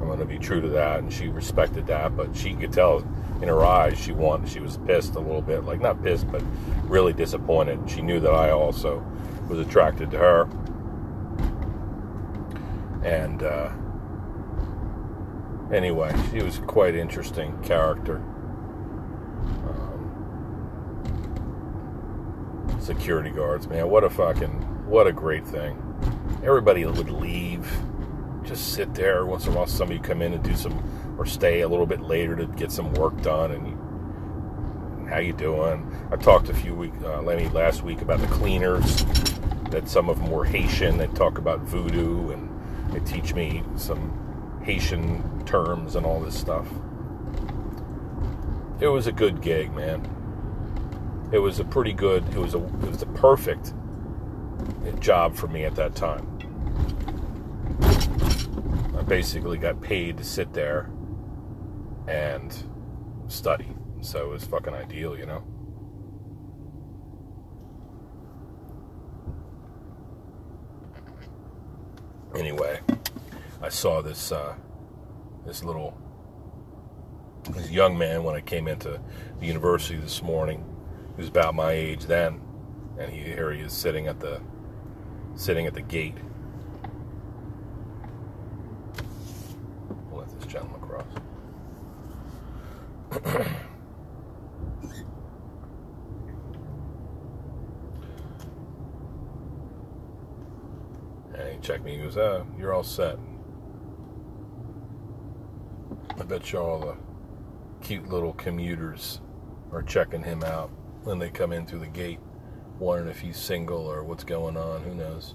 I'm 0.00 0.06
going 0.06 0.18
to 0.18 0.24
be 0.24 0.38
true 0.38 0.60
to 0.60 0.68
that. 0.70 1.00
And 1.00 1.12
she 1.12 1.28
respected 1.28 1.86
that, 1.88 2.16
but 2.16 2.36
she 2.36 2.54
could 2.54 2.72
tell 2.72 2.98
in 3.40 3.48
her 3.48 3.64
eyes 3.64 3.98
she 3.98 4.12
wanted, 4.12 4.48
she 4.48 4.60
was 4.60 4.78
pissed 4.86 5.14
a 5.16 5.20
little 5.20 5.42
bit, 5.42 5.64
like 5.64 5.80
not 5.80 6.02
pissed, 6.02 6.30
but 6.30 6.42
really 6.84 7.12
disappointed. 7.12 7.80
She 7.88 8.02
knew 8.02 8.20
that 8.20 8.32
I 8.32 8.50
also 8.50 9.04
was 9.48 9.58
attracted 9.58 10.10
to 10.12 10.18
her. 10.18 10.48
And 13.04 13.42
uh, 13.42 13.72
anyway, 15.72 16.14
she 16.30 16.42
was 16.42 16.58
quite 16.58 16.94
interesting 16.94 17.60
character. 17.62 18.16
Um, 19.68 19.98
security 22.80 23.30
guards, 23.30 23.66
man, 23.68 23.88
what 23.88 24.04
a 24.04 24.10
fucking, 24.10 24.52
what 24.86 25.06
a 25.06 25.12
great 25.12 25.46
thing. 25.46 25.78
Everybody 26.44 26.84
would 26.84 27.10
leave 27.10 27.66
just 28.44 28.74
sit 28.74 28.92
there 28.94 29.24
once 29.24 29.46
in 29.46 29.52
a 29.52 29.56
while 29.56 29.66
somebody 29.66 30.00
come 30.00 30.20
in 30.22 30.32
and 30.32 30.42
do 30.42 30.54
some 30.56 30.82
or 31.18 31.26
stay 31.26 31.60
a 31.60 31.68
little 31.68 31.86
bit 31.86 32.00
later 32.00 32.34
to 32.34 32.46
get 32.46 32.72
some 32.72 32.92
work 32.94 33.20
done 33.22 33.52
and, 33.52 33.78
how 35.08 35.18
you 35.18 35.34
doing 35.34 35.94
i 36.10 36.16
talked 36.16 36.48
a 36.48 36.54
few 36.54 36.74
weeks 36.74 36.96
uh, 37.04 37.20
lenny 37.20 37.46
last 37.50 37.82
week 37.82 38.00
about 38.00 38.18
the 38.18 38.26
cleaners 38.28 39.04
that 39.68 39.86
some 39.86 40.08
of 40.08 40.18
them 40.18 40.30
were 40.30 40.42
haitian 40.42 40.96
they 40.96 41.06
talk 41.08 41.36
about 41.36 41.60
voodoo 41.60 42.30
and 42.30 42.48
they 42.94 43.00
teach 43.00 43.34
me 43.34 43.62
some 43.76 44.60
haitian 44.64 45.22
terms 45.52 45.96
and 45.96 46.06
all 46.06 46.20
this 46.20 46.38
stuff 46.38 46.66
it 48.80 48.88
was 48.88 49.06
a 49.06 49.12
good 49.12 49.40
gig 49.42 49.72
man 49.74 50.00
it 51.32 51.38
was 51.38 51.60
a 51.60 51.64
pretty 51.64 51.92
good 51.92 52.24
it 52.30 52.38
was 52.38 52.54
a 52.54 52.58
it 52.58 52.88
was 52.88 52.98
the 52.98 53.06
perfect 53.06 53.74
job 54.98 55.34
for 55.36 55.48
me 55.48 55.64
at 55.64 55.74
that 55.74 55.94
time 55.94 56.26
I 59.02 59.04
basically 59.04 59.58
got 59.58 59.80
paid 59.80 60.16
to 60.18 60.24
sit 60.24 60.52
there 60.52 60.88
and 62.06 62.56
study. 63.26 63.66
So 64.00 64.26
it 64.26 64.28
was 64.28 64.44
fucking 64.44 64.74
ideal, 64.74 65.18
you 65.18 65.26
know? 65.26 65.42
Anyway, 72.36 72.78
I 73.60 73.68
saw 73.68 74.02
this 74.02 74.30
uh, 74.30 74.54
this 75.46 75.64
little 75.64 75.96
this 77.50 77.70
young 77.70 77.98
man 77.98 78.22
when 78.22 78.36
I 78.36 78.40
came 78.40 78.68
into 78.68 79.00
the 79.40 79.46
university 79.46 79.96
this 79.96 80.22
morning. 80.22 80.64
He 81.16 81.22
was 81.22 81.28
about 81.28 81.54
my 81.54 81.72
age 81.72 82.06
then, 82.06 82.40
and 82.98 83.10
he, 83.10 83.20
here 83.22 83.52
he 83.52 83.60
is 83.60 83.72
sitting 83.72 84.06
at 84.06 84.20
the 84.20 84.40
sitting 85.34 85.66
at 85.66 85.74
the 85.74 85.82
gate 85.82 86.16
gentleman 90.52 90.82
across. 90.82 91.06
and 101.34 101.52
he 101.54 101.58
checked 101.60 101.84
me. 101.84 101.96
He 101.96 102.02
goes, 102.02 102.18
"Ah, 102.18 102.44
you're 102.58 102.74
all 102.74 102.82
set." 102.82 103.18
I 106.22 106.24
bet 106.24 106.52
you 106.52 106.58
all 106.60 106.78
the 106.78 106.96
cute 107.84 108.08
little 108.08 108.32
commuters 108.32 109.20
are 109.72 109.82
checking 109.82 110.22
him 110.22 110.42
out 110.42 110.70
when 111.02 111.18
they 111.18 111.30
come 111.30 111.52
in 111.52 111.66
through 111.66 111.80
the 111.80 111.86
gate, 111.88 112.20
wondering 112.78 113.10
if 113.10 113.20
he's 113.20 113.36
single 113.36 113.86
or 113.86 114.04
what's 114.04 114.24
going 114.24 114.56
on. 114.56 114.82
Who 114.82 114.94
knows? 114.94 115.34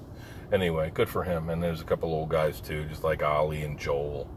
Anyway, 0.52 0.90
good 0.94 1.10
for 1.10 1.24
him. 1.24 1.50
And 1.50 1.62
there's 1.62 1.82
a 1.82 1.86
couple 1.86 2.10
old 2.10 2.30
guys 2.30 2.62
too, 2.62 2.86
just 2.86 3.04
like 3.04 3.22
Ollie 3.22 3.64
and 3.64 3.78
Joel 3.78 4.30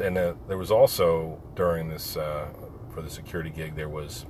and 0.00 0.18
uh, 0.18 0.34
there 0.48 0.58
was 0.58 0.70
also 0.70 1.40
during 1.54 1.88
this 1.88 2.16
uh, 2.16 2.48
for 2.92 3.02
the 3.02 3.10
security 3.10 3.50
gig 3.50 3.76
there 3.76 3.88
was 3.88 4.26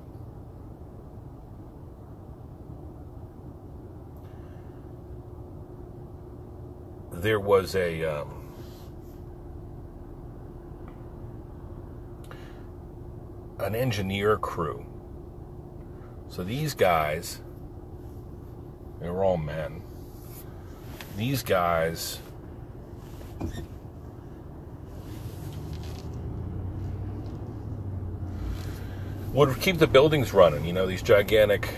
there 7.12 7.40
was 7.40 7.74
a 7.74 8.04
um, 8.04 8.43
an 13.58 13.74
engineer 13.74 14.36
crew. 14.36 14.86
So 16.28 16.42
these 16.44 16.74
guys, 16.74 17.40
they 19.00 19.08
were 19.08 19.24
all 19.24 19.36
men. 19.36 19.82
These 21.16 21.42
guys 21.42 22.18
would 29.32 29.60
keep 29.60 29.78
the 29.78 29.86
buildings 29.86 30.32
running. 30.32 30.64
You 30.64 30.72
know, 30.72 30.86
these 30.86 31.02
gigantic 31.02 31.68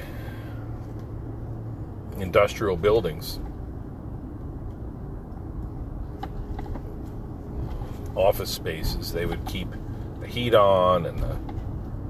industrial 2.19 2.77
buildings. 2.77 3.41
Office 8.15 8.51
spaces, 8.51 9.13
they 9.13 9.27
would 9.27 9.45
keep 9.47 9.69
the 10.21 10.27
heat 10.27 10.55
on 10.55 11.05
and 11.07 11.19
the, 11.19 11.39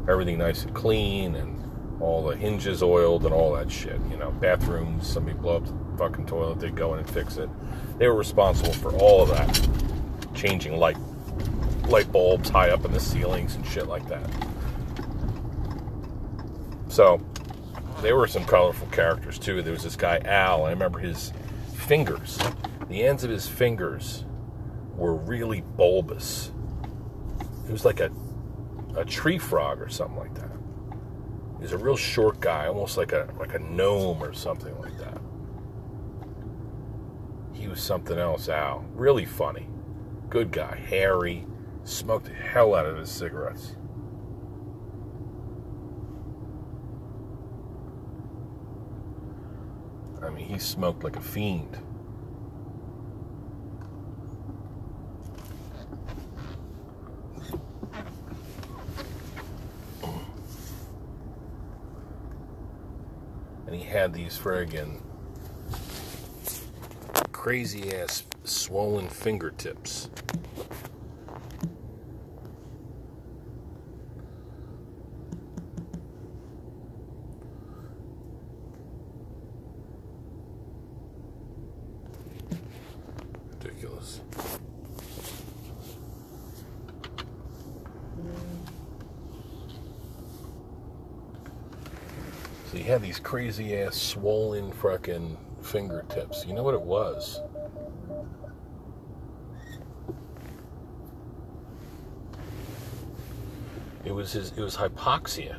everything 0.09 0.39
nice 0.39 0.65
and 0.65 0.75
clean 0.75 1.35
and 1.35 1.63
all 2.01 2.23
the 2.23 2.37
hinges 2.37 2.83
oiled 2.83 3.25
and 3.25 3.35
all 3.35 3.55
that 3.55 3.71
shit. 3.71 4.01
You 4.11 4.17
know, 4.17 4.31
bathrooms, 4.31 5.07
somebody 5.07 5.37
blow 5.37 5.57
up 5.57 5.67
the 5.67 5.99
fucking 5.99 6.27
toilet, 6.27 6.61
they 6.61 6.71
go 6.71 6.95
in 6.95 7.01
and 7.01 7.09
fix 7.09 7.37
it. 7.37 7.49
They 7.99 8.07
were 8.09 8.15
responsible 8.15 8.73
for 8.73 8.93
all 8.95 9.23
of 9.23 9.31
that, 9.31 9.69
changing 10.35 10.77
light 10.79 10.97
light 11.89 12.11
bulbs 12.11 12.49
high 12.49 12.71
up 12.71 12.85
in 12.85 12.93
the 12.93 13.01
ceilings 13.01 13.55
and 13.55 13.65
shit 13.65 13.87
like 13.87 14.07
that. 14.09 14.29
So, 16.89 17.21
they 18.03 18.13
were 18.13 18.27
some 18.27 18.45
colorful 18.45 18.89
characters 18.89 19.39
too. 19.39 19.63
There 19.63 19.73
was 19.73 19.85
this 19.85 19.97
guy 19.97 20.19
Al. 20.25 20.65
I 20.65 20.71
remember 20.71 20.99
his 20.99 21.33
fingers. 21.75 22.39
The 22.89 23.05
ends 23.05 23.25
of 23.25 23.31
his 23.31 23.47
fingers 23.49 24.25
were 24.97 25.15
really 25.15 25.61
bulbous. 25.61 26.51
It 27.69 27.73
was 27.73 27.85
like 27.85 28.01
a 28.01 28.11
a 28.97 29.05
tree 29.05 29.39
frog 29.39 29.81
or 29.81 29.89
something 29.89 30.17
like 30.17 30.35
that. 30.35 30.51
He's 31.61 31.73
a 31.73 31.79
real 31.79 31.97
short 31.97 32.41
guy, 32.41 32.67
almost 32.67 32.97
like 32.97 33.13
a 33.13 33.29
like 33.39 33.55
a 33.55 33.59
gnome 33.59 34.23
or 34.23 34.33
something 34.33 34.79
like 34.81 34.99
that. 34.99 35.21
He 37.53 37.69
was 37.69 37.81
something 37.81 38.19
else, 38.19 38.49
Al. 38.49 38.85
Really 38.95 39.25
funny. 39.25 39.69
Good 40.29 40.51
guy. 40.51 40.77
Hairy. 40.77 41.47
Smoked 41.85 42.27
the 42.27 42.35
hell 42.35 42.75
out 42.75 42.85
of 42.85 42.97
his 42.99 43.11
cigarettes. 43.11 43.77
I 50.23 50.31
mean, 50.31 50.47
he 50.47 50.59
smoked 50.59 51.05
like 51.05 51.17
a 51.17 51.21
fiend. 51.21 51.79
And 63.67 63.75
he 63.75 63.83
these 64.13 64.39
friggin' 64.39 65.01
crazy 67.33 67.95
ass 67.95 68.25
swollen 68.45 69.09
fingertips. 69.09 70.09
Ridiculous. 83.61 84.21
So 92.71 92.77
he 92.77 92.83
had 92.83 93.03
these 93.03 93.21
crazy 93.47 93.77
ass 93.77 93.95
swollen 93.95 94.73
fucking 94.73 95.37
fingertips. 95.63 96.45
You 96.45 96.53
know 96.53 96.65
what 96.65 96.75
it 96.75 96.81
was? 96.81 97.41
It 104.05 104.11
was 104.11 104.33
his 104.33 104.51
it 104.57 104.61
was 104.61 104.77
hypoxia. 104.77 105.59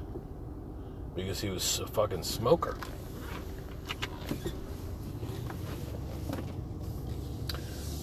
Because 1.15 1.39
he 1.39 1.49
was 1.49 1.79
a 1.79 1.87
fucking 1.87 2.23
smoker. 2.23 2.77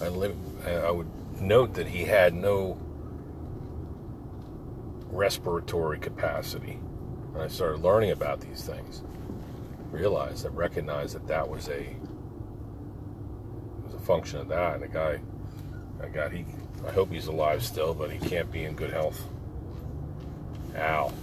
I, 0.01 0.07
live, 0.07 0.35
I 0.67 0.89
would 0.89 1.09
note 1.39 1.75
that 1.75 1.87
he 1.87 2.05
had 2.05 2.33
no 2.33 2.79
respiratory 5.11 5.99
capacity. 5.99 6.79
I 7.39 7.47
started 7.49 7.81
learning 7.83 8.09
about 8.09 8.41
these 8.41 8.63
things, 8.63 9.03
realized, 9.95 10.43
that 10.43 10.51
recognized 10.51 11.15
that 11.15 11.27
that 11.27 11.47
was 11.47 11.69
a 11.69 11.95
was 13.83 13.93
a 13.93 13.99
function 13.99 14.39
of 14.39 14.47
that. 14.49 14.75
And 14.75 14.83
the 14.83 14.87
guy, 14.87 15.19
I 16.03 16.07
got 16.07 16.31
he, 16.31 16.45
I 16.87 16.91
hope 16.91 17.11
he's 17.11 17.27
alive 17.27 17.63
still, 17.63 17.93
but 17.93 18.11
he 18.11 18.19
can't 18.27 18.51
be 18.51 18.65
in 18.65 18.75
good 18.75 18.91
health. 18.91 19.21
Ow. 20.75 21.13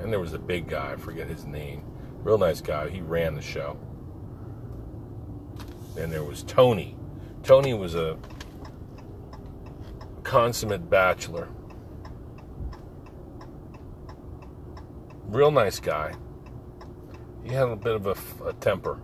And 0.00 0.12
there 0.12 0.20
was 0.20 0.32
a 0.32 0.38
big 0.38 0.68
guy, 0.68 0.92
I 0.92 0.96
forget 0.96 1.28
his 1.28 1.44
name. 1.44 1.82
Real 2.22 2.38
nice 2.38 2.60
guy. 2.60 2.88
He 2.88 3.00
ran 3.00 3.34
the 3.34 3.42
show. 3.42 3.76
Then 5.94 6.10
there 6.10 6.24
was 6.24 6.42
Tony. 6.42 6.96
Tony 7.42 7.74
was 7.74 7.94
a 7.94 8.16
consummate 10.22 10.90
bachelor. 10.90 11.48
Real 15.28 15.50
nice 15.50 15.78
guy. 15.78 16.14
He 17.44 17.52
had 17.52 17.68
a 17.68 17.76
bit 17.76 17.94
of 17.94 18.06
a, 18.06 18.48
a 18.48 18.54
temper. 18.54 18.98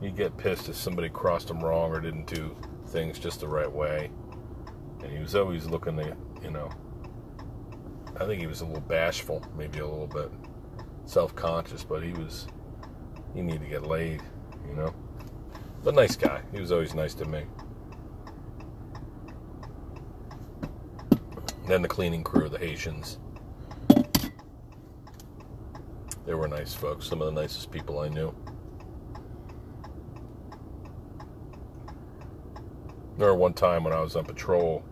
He'd 0.00 0.14
get 0.14 0.36
pissed 0.36 0.68
if 0.68 0.76
somebody 0.76 1.08
crossed 1.08 1.50
him 1.50 1.58
wrong 1.58 1.90
or 1.90 2.00
didn't 2.00 2.28
do 2.28 2.56
things 2.86 3.18
just 3.18 3.40
the 3.40 3.48
right 3.48 3.70
way. 3.70 4.08
And 5.02 5.10
he 5.10 5.18
was 5.18 5.34
always 5.34 5.66
looking 5.66 5.96
to, 5.96 6.16
you 6.44 6.50
know, 6.52 6.70
I 8.20 8.24
think 8.24 8.40
he 8.40 8.46
was 8.46 8.60
a 8.60 8.66
little 8.66 8.82
bashful, 8.82 9.44
maybe 9.58 9.80
a 9.80 9.86
little 9.86 10.06
bit 10.06 10.30
self 11.06 11.34
conscious, 11.34 11.82
but 11.82 12.00
he 12.00 12.12
was, 12.12 12.46
he 13.34 13.42
needed 13.42 13.62
to 13.62 13.68
get 13.68 13.82
laid, 13.84 14.22
you 14.68 14.76
know. 14.76 14.94
But 15.82 15.96
nice 15.96 16.14
guy. 16.14 16.42
He 16.52 16.60
was 16.60 16.70
always 16.70 16.94
nice 16.94 17.14
to 17.14 17.24
me. 17.24 17.42
Then 21.66 21.82
the 21.82 21.88
cleaning 21.88 22.22
crew, 22.22 22.48
the 22.48 22.58
Haitians. 22.58 23.18
They 26.26 26.34
were 26.34 26.46
nice 26.48 26.74
folks, 26.74 27.06
some 27.06 27.22
of 27.22 27.34
the 27.34 27.40
nicest 27.40 27.70
people 27.70 28.00
I 28.00 28.08
knew. 28.08 28.34
Remember 33.12 33.34
one 33.34 33.52
time 33.52 33.84
when 33.84 33.92
I 33.92 34.00
was 34.00 34.16
on 34.16 34.24
patrol, 34.24 34.82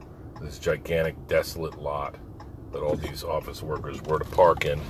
this 0.41 0.59
gigantic, 0.59 1.29
desolate 1.29 1.81
lot 1.81 2.17
that 2.73 2.81
all 2.81 2.97
these 2.97 3.25
office 3.25 3.63
workers 3.63 4.03
were 4.03 4.19
to 4.19 4.25
park 4.27 4.65
in. 4.65 4.81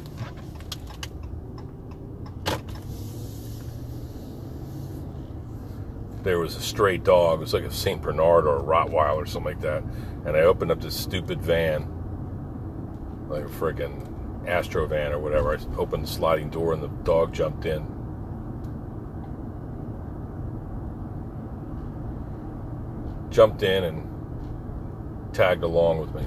There 6.22 6.38
was 6.38 6.57
a 6.57 6.61
stray 6.61 6.98
dog. 6.98 7.38
It 7.38 7.42
was 7.42 7.55
like 7.55 7.64
a 7.64 7.70
St. 7.70 8.03
Bernard 8.03 8.46
or 8.46 8.59
a 8.59 8.62
Rottweiler 8.62 9.18
or 9.18 9.27
something 9.27 9.55
like 9.55 9.62
that. 9.62 9.83
And 10.27 10.37
I 10.37 10.40
opened 10.40 10.70
up 10.70 10.81
this 10.81 10.98
stupid 10.98 11.40
van, 11.40 11.87
like 13.29 13.44
a 13.44 13.48
friggin' 13.48 14.17
Astro 14.48 14.87
van 14.87 15.12
or 15.12 15.18
whatever. 15.18 15.56
I 15.56 15.76
opened 15.76 16.04
the 16.04 16.08
sliding 16.08 16.48
door 16.48 16.72
and 16.72 16.82
the 16.82 16.88
dog 16.88 17.34
jumped 17.34 17.66
in. 17.66 17.87
Jumped 23.30 23.62
in 23.62 23.84
and 23.84 25.34
tagged 25.34 25.62
along 25.62 25.98
with 25.98 26.14
me. 26.14 26.26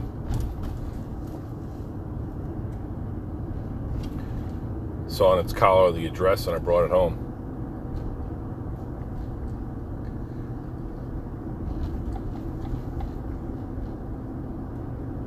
Saw 5.07 5.31
on 5.31 5.39
its 5.39 5.51
collar 5.51 5.91
the 5.91 6.05
address 6.05 6.45
and 6.47 6.55
I 6.55 6.59
brought 6.59 6.85
it 6.85 6.91
home. 6.91 7.27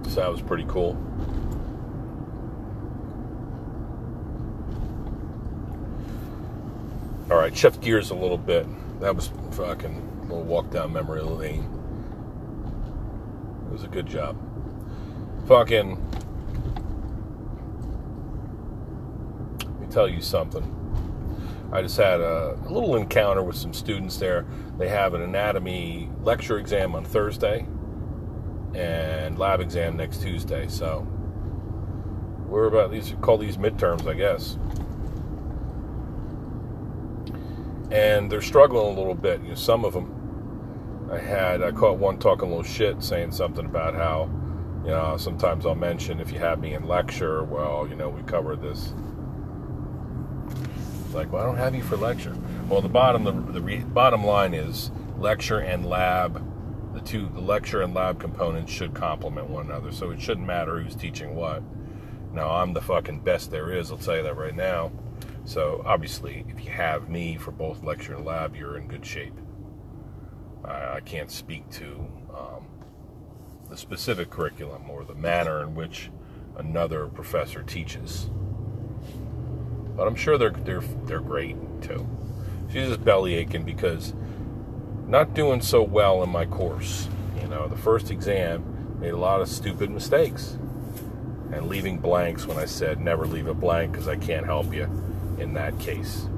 So 0.08 0.20
that 0.20 0.30
was 0.30 0.40
pretty 0.40 0.64
cool. 0.68 0.96
Right, 7.44 7.56
shift 7.56 7.82
gears 7.82 8.10
a 8.10 8.14
little 8.14 8.38
bit. 8.38 8.66
That 9.00 9.14
was 9.14 9.30
fucking 9.52 10.28
little 10.28 10.44
walk 10.44 10.70
down 10.70 10.94
memory 10.94 11.20
lane. 11.20 11.62
It 13.66 13.72
was 13.72 13.84
a 13.84 13.88
good 13.88 14.06
job. 14.06 14.36
Fucking. 15.46 15.98
Let 19.58 19.80
me 19.80 19.86
tell 19.90 20.08
you 20.08 20.22
something. 20.22 20.70
I 21.70 21.82
just 21.82 21.98
had 21.98 22.20
a, 22.20 22.58
a 22.64 22.70
little 22.70 22.96
encounter 22.96 23.42
with 23.42 23.56
some 23.56 23.74
students 23.74 24.16
there. 24.16 24.46
They 24.78 24.88
have 24.88 25.12
an 25.12 25.20
anatomy 25.20 26.08
lecture 26.22 26.58
exam 26.58 26.94
on 26.94 27.04
Thursday 27.04 27.66
and 28.74 29.38
lab 29.38 29.60
exam 29.60 29.98
next 29.98 30.22
Tuesday. 30.22 30.66
So 30.68 31.06
we're 32.46 32.66
about 32.66 32.90
these 32.90 33.14
call 33.20 33.36
these 33.36 33.58
midterms, 33.58 34.06
I 34.06 34.14
guess. 34.14 34.56
And 37.90 38.30
they're 38.30 38.42
struggling 38.42 38.94
a 38.94 38.98
little 38.98 39.14
bit. 39.14 39.42
You 39.42 39.50
know, 39.50 39.54
some 39.54 39.84
of 39.84 39.92
them. 39.92 41.08
I 41.12 41.18
had 41.18 41.62
I 41.62 41.70
caught 41.70 41.98
one 41.98 42.18
talking 42.18 42.48
a 42.48 42.50
little 42.50 42.64
shit, 42.64 43.02
saying 43.02 43.32
something 43.32 43.66
about 43.66 43.94
how 43.94 44.30
You 44.84 44.90
know, 44.90 45.16
sometimes 45.16 45.64
I'll 45.64 45.74
mention 45.74 46.20
if 46.20 46.30
you 46.30 46.38
have 46.40 46.60
me 46.60 46.74
in 46.74 46.86
lecture, 46.86 47.42
well, 47.44 47.86
you 47.88 47.96
know, 47.96 48.10
we 48.10 48.22
cover 48.24 48.54
this. 48.54 48.92
It's 51.06 51.14
like, 51.14 51.32
well, 51.32 51.42
I 51.42 51.46
don't 51.46 51.56
have 51.56 51.74
you 51.74 51.82
for 51.82 51.96
lecture. 51.96 52.36
Well, 52.68 52.82
the 52.82 52.88
bottom 52.90 53.24
the, 53.24 53.32
the 53.32 53.62
re, 53.62 53.78
bottom 53.78 54.24
line 54.24 54.52
is 54.52 54.90
lecture 55.16 55.60
and 55.60 55.86
lab. 55.86 56.44
The 56.92 57.00
two, 57.00 57.30
the 57.32 57.40
lecture 57.40 57.80
and 57.80 57.94
lab 57.94 58.20
components 58.20 58.70
should 58.72 58.92
complement 58.92 59.48
one 59.48 59.66
another. 59.66 59.90
So 59.90 60.10
it 60.10 60.20
shouldn't 60.20 60.46
matter 60.46 60.78
who's 60.78 60.94
teaching 60.94 61.34
what. 61.34 61.62
Now 62.34 62.50
I'm 62.50 62.74
the 62.74 62.82
fucking 62.82 63.20
best 63.20 63.50
there 63.50 63.72
is. 63.72 63.90
I'll 63.90 63.96
tell 63.96 64.16
you 64.16 64.22
that 64.24 64.36
right 64.36 64.54
now. 64.54 64.92
So 65.44 65.82
obviously, 65.84 66.44
if 66.48 66.64
you 66.64 66.70
have 66.70 67.08
me 67.08 67.36
for 67.36 67.50
both 67.50 67.82
lecture 67.82 68.14
and 68.14 68.24
lab, 68.24 68.56
you're 68.56 68.78
in 68.78 68.88
good 68.88 69.04
shape. 69.04 69.34
I, 70.64 70.96
I 70.96 71.00
can't 71.00 71.30
speak 71.30 71.68
to 71.72 72.06
um, 72.30 72.66
the 73.68 73.76
specific 73.76 74.30
curriculum 74.30 74.88
or 74.88 75.04
the 75.04 75.14
manner 75.14 75.62
in 75.62 75.74
which 75.74 76.10
another 76.56 77.06
professor 77.08 77.62
teaches. 77.62 78.30
But 79.96 80.06
I'm 80.08 80.16
sure 80.16 80.38
they're 80.38 80.50
they're 80.50 80.82
they're 81.04 81.20
great 81.20 81.56
too. 81.82 82.08
She's 82.72 82.88
just 82.88 83.04
belly 83.04 83.34
aching 83.34 83.64
because 83.64 84.14
not 85.06 85.34
doing 85.34 85.60
so 85.60 85.82
well 85.82 86.22
in 86.22 86.30
my 86.30 86.46
course. 86.46 87.08
You 87.40 87.48
know, 87.48 87.68
the 87.68 87.76
first 87.76 88.10
exam 88.10 88.98
made 88.98 89.12
a 89.12 89.18
lot 89.18 89.42
of 89.42 89.48
stupid 89.48 89.90
mistakes 89.90 90.58
and 91.52 91.68
leaving 91.68 91.98
blanks 91.98 92.46
when 92.46 92.56
I 92.56 92.64
said 92.64 93.00
never 93.00 93.26
leave 93.26 93.46
a 93.46 93.54
blank 93.54 93.92
because 93.92 94.08
I 94.08 94.16
can't 94.16 94.46
help 94.46 94.72
you 94.72 94.88
in 95.38 95.54
that 95.54 95.78
case. 95.78 96.28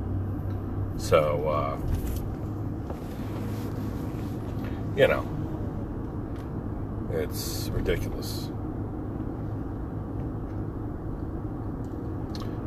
So, 0.97 1.49
uh, 1.49 1.77
you 4.97 5.07
know, 5.07 5.29
it's 7.13 7.69
ridiculous. 7.69 8.51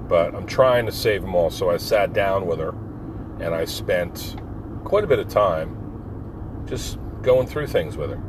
But 0.08 0.34
I'm 0.34 0.48
trying 0.48 0.86
to 0.86 0.92
save 0.92 1.22
them 1.22 1.36
all. 1.36 1.50
So 1.50 1.70
I 1.70 1.78
sat 1.78 2.14
down 2.14 2.46
with 2.48 2.60
her 2.60 2.74
and 3.40 3.54
I 3.54 3.66
spent 3.66 4.36
quite 4.84 5.04
a 5.04 5.08
bit 5.08 5.20
of 5.20 5.28
time 5.28 6.66
just 6.68 6.98
going 7.22 7.48
through 7.48 7.68
things 7.68 7.98
with 7.98 8.12
her. 8.12 8.22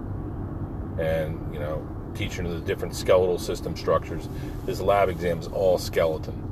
And, 0.98 1.54
you 1.54 1.60
know, 1.60 1.86
teaching 2.14 2.44
her 2.44 2.52
the 2.52 2.60
different 2.60 2.94
skeletal 2.94 3.38
system 3.38 3.76
structures. 3.76 4.28
This 4.66 4.80
lab 4.80 5.08
exam 5.08 5.38
is 5.38 5.46
all 5.48 5.78
skeleton. 5.78 6.49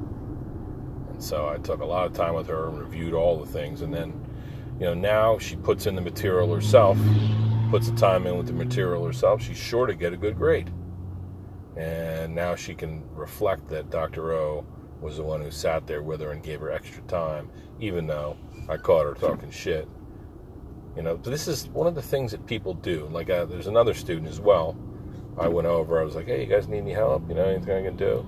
So 1.19 1.49
I 1.49 1.57
took 1.59 1.81
a 1.81 1.87
lot 1.87 2.07
of 2.07 2.13
time 2.13 2.35
with 2.35 2.47
her 2.49 2.69
and 2.69 2.79
reviewed 2.79 3.15
all 3.15 3.39
the 3.39 3.51
things. 3.51 3.83
And 3.83 3.93
then, 3.93 4.13
you 4.79 4.87
know, 4.87 4.95
now 4.95 5.39
she 5.39 5.57
puts 5.57 5.87
in 5.87 5.95
the 5.95 6.01
material 6.01 6.55
herself 6.55 6.99
puts 7.71 7.91
the 7.91 7.97
time 7.97 8.27
in 8.27 8.37
with 8.39 8.47
the 8.47 8.53
material 8.53 9.05
herself, 9.05 9.43
she's 9.43 9.59
sure 9.59 9.87
to 9.87 9.95
get 9.95 10.13
a 10.13 10.17
good 10.17 10.37
grade. 10.37 10.71
And 11.77 12.35
now 12.35 12.55
she 12.55 12.75
can 12.75 13.05
reflect 13.15 13.69
that 13.69 13.91
Dr. 13.91 14.33
O 14.33 14.67
was 15.01 15.19
the 15.19 15.23
one 15.23 15.43
who 15.43 15.51
sat 15.51 15.87
there 15.87 16.03
with 16.03 16.21
her 16.21 16.31
and 16.31 16.43
gave 16.43 16.61
her 16.61 16.71
extra 16.71 17.03
time, 17.03 17.51
even 17.79 18.07
though 18.07 18.37
I 18.69 18.79
caught 18.79 19.05
her 19.05 19.15
talking 19.15 19.51
shit. 19.51 19.87
You 20.97 21.03
know, 21.03 21.17
this 21.17 21.47
is 21.47 21.69
one 21.69 21.87
of 21.87 21.95
the 21.95 22.03
things 22.03 22.33
that 22.33 22.47
people 22.47 22.75
do. 22.75 23.07
Like, 23.13 23.31
uh, 23.31 23.45
there's 23.45 23.69
another 23.69 23.95
student 23.95 24.27
as 24.27 24.41
well. 24.41 24.77
I 25.39 25.47
went 25.47 25.69
over, 25.69 26.01
I 26.01 26.05
was 26.05 26.17
like, 26.17 26.27
hey, 26.27 26.41
you 26.43 26.47
guys 26.47 26.67
need 26.69 26.79
any 26.79 26.93
help? 26.93 27.29
You 27.29 27.35
know, 27.35 27.45
anything 27.45 27.77
I 27.77 27.87
can 27.87 27.97
do? 27.97 28.27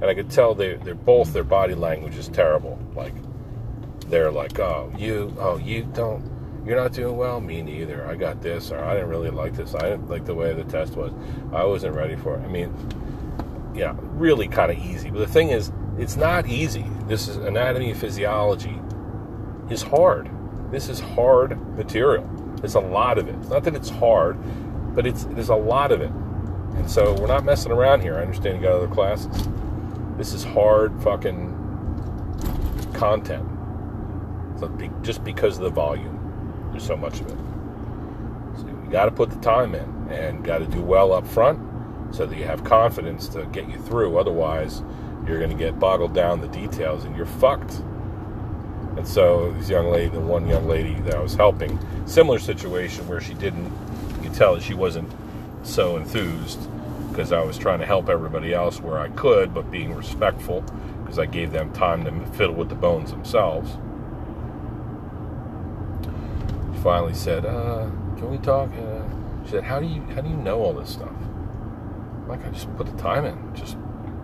And 0.00 0.04
I 0.04 0.14
could 0.14 0.30
tell 0.30 0.54
they, 0.54 0.74
they're 0.74 0.94
both, 0.94 1.32
their 1.32 1.44
body 1.44 1.74
language 1.74 2.16
is 2.16 2.28
terrible. 2.28 2.78
Like, 2.94 3.14
they're 4.08 4.30
like, 4.30 4.58
oh, 4.58 4.92
you, 4.96 5.36
oh, 5.38 5.58
you 5.58 5.84
don't 5.92 6.40
you're 6.64 6.76
not 6.76 6.92
doing 6.92 7.16
well. 7.16 7.40
Me 7.40 7.62
neither. 7.62 8.06
I 8.06 8.16
got 8.16 8.42
this, 8.42 8.70
or 8.70 8.78
I 8.78 8.94
didn't 8.94 9.08
really 9.08 9.30
like 9.30 9.54
this. 9.54 9.74
I 9.74 9.80
didn't 9.80 10.08
like 10.08 10.26
the 10.26 10.34
way 10.34 10.52
the 10.52 10.64
test 10.64 10.94
was. 10.94 11.12
I 11.52 11.64
wasn't 11.64 11.94
ready 11.94 12.16
for 12.16 12.36
it. 12.36 12.42
I 12.42 12.48
mean, 12.48 12.74
yeah, 13.74 13.96
really 14.00 14.46
kind 14.46 14.70
of 14.70 14.78
easy. 14.78 15.10
But 15.10 15.20
the 15.20 15.26
thing 15.26 15.50
is, 15.50 15.72
it's 15.98 16.16
not 16.16 16.46
easy. 16.46 16.84
This 17.06 17.28
is 17.28 17.36
anatomy 17.36 17.90
and 17.90 17.98
physiology 17.98 18.78
is 19.70 19.82
hard. 19.82 20.30
This 20.70 20.88
is 20.88 21.00
hard 21.00 21.58
material. 21.76 22.28
There's 22.56 22.74
a 22.74 22.80
lot 22.80 23.18
of 23.18 23.28
it. 23.28 23.34
It's 23.36 23.48
not 23.48 23.64
that 23.64 23.74
it's 23.74 23.90
hard, 23.90 24.36
but 24.94 25.06
it's 25.06 25.24
there's 25.24 25.48
a 25.48 25.56
lot 25.56 25.92
of 25.92 26.02
it. 26.02 26.10
And 26.10 26.90
so 26.90 27.14
we're 27.18 27.26
not 27.26 27.44
messing 27.44 27.72
around 27.72 28.02
here. 28.02 28.16
I 28.16 28.22
understand 28.22 28.56
you 28.56 28.62
got 28.62 28.76
other 28.76 28.88
classes. 28.88 29.48
This 30.20 30.34
is 30.34 30.44
hard 30.44 31.02
fucking 31.02 31.56
content. 32.92 33.48
Just 35.02 35.24
because 35.24 35.56
of 35.56 35.62
the 35.62 35.70
volume. 35.70 36.68
There's 36.72 36.84
so 36.86 36.94
much 36.94 37.22
of 37.22 37.28
it. 37.28 37.38
So 38.58 38.66
you 38.66 38.88
got 38.90 39.06
to 39.06 39.12
put 39.12 39.30
the 39.30 39.38
time 39.38 39.74
in 39.74 40.08
and 40.10 40.44
got 40.44 40.58
to 40.58 40.66
do 40.66 40.82
well 40.82 41.14
up 41.14 41.26
front 41.26 41.58
so 42.14 42.26
that 42.26 42.36
you 42.36 42.44
have 42.44 42.64
confidence 42.64 43.28
to 43.28 43.46
get 43.46 43.66
you 43.70 43.78
through. 43.78 44.18
Otherwise, 44.18 44.82
you're 45.26 45.38
going 45.38 45.48
to 45.48 45.56
get 45.56 45.78
boggled 45.80 46.12
down 46.12 46.42
the 46.42 46.48
details 46.48 47.06
and 47.06 47.16
you're 47.16 47.24
fucked. 47.24 47.78
And 48.98 49.08
so 49.08 49.52
this 49.52 49.70
young 49.70 49.90
lady, 49.90 50.10
the 50.10 50.20
one 50.20 50.46
young 50.46 50.68
lady 50.68 51.00
that 51.00 51.14
I 51.14 51.20
was 51.20 51.34
helping, 51.34 51.78
similar 52.04 52.38
situation 52.38 53.08
where 53.08 53.22
she 53.22 53.32
didn't, 53.32 53.72
you 54.16 54.24
could 54.24 54.34
tell 54.34 54.52
that 54.52 54.62
she 54.62 54.74
wasn't 54.74 55.10
so 55.62 55.96
enthused 55.96 56.60
because 57.10 57.32
I 57.32 57.42
was 57.42 57.58
trying 57.58 57.80
to 57.80 57.86
help 57.86 58.08
everybody 58.08 58.54
else 58.54 58.80
where 58.80 58.98
I 58.98 59.08
could, 59.10 59.52
but 59.52 59.70
being 59.70 59.94
respectful 59.94 60.62
because 61.02 61.18
I 61.18 61.26
gave 61.26 61.52
them 61.52 61.72
time 61.72 62.04
to 62.04 62.26
fiddle 62.36 62.54
with 62.54 62.68
the 62.68 62.74
bones 62.74 63.10
themselves 63.10 63.76
finally 66.82 67.14
said, 67.14 67.44
uh, 67.44 67.90
"Can 68.16 68.30
we 68.30 68.38
talk?" 68.38 68.70
Uh, 68.70 69.02
she 69.44 69.50
said, 69.50 69.64
"How 69.64 69.80
do 69.80 69.86
you 69.86 70.00
how 70.14 70.20
do 70.22 70.28
you 70.28 70.36
know 70.36 70.60
all 70.60 70.72
this 70.72 70.90
stuff?" 70.90 71.12
I'm 72.22 72.28
like, 72.28 72.46
I 72.46 72.50
just 72.50 72.74
put 72.76 72.86
the 72.86 72.96
time 72.96 73.24
in, 73.24 73.54
just 73.54 73.76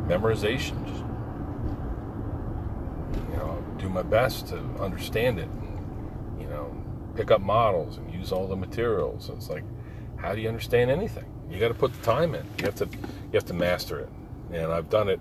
memorization, 0.07 0.85
just 0.87 1.05
you 3.31 3.37
know, 3.37 3.63
do 3.79 3.89
my 3.89 4.03
best 4.03 4.49
to 4.49 4.59
understand 4.81 5.39
it, 5.39 5.49
and, 5.49 6.41
you 6.41 6.47
know, 6.47 6.75
pick 7.15 7.31
up 7.31 7.41
models 7.41 7.99
and 7.99 8.13
use 8.13 8.33
all 8.33 8.47
the 8.47 8.57
materials. 8.57 9.29
And 9.29 9.39
it's 9.39 9.51
like, 9.51 9.65
how 10.17 10.35
do 10.35 10.41
you 10.41 10.49
understand 10.49 10.91
anything? 10.91 11.27
You 11.51 11.61
got 11.61 11.69
to 11.69 11.75
put 11.75 11.93
the 11.93 12.03
time 12.05 12.35
in. 12.35 12.45
You 12.59 12.65
have 12.65 12.75
to 12.77 12.87
you 12.87 13.33
have 13.35 13.47
to 13.47 13.55
master 13.55 14.01
it, 14.01 14.09
and 14.53 14.73
I've 14.73 14.91
done 14.91 15.09
it 15.09 15.21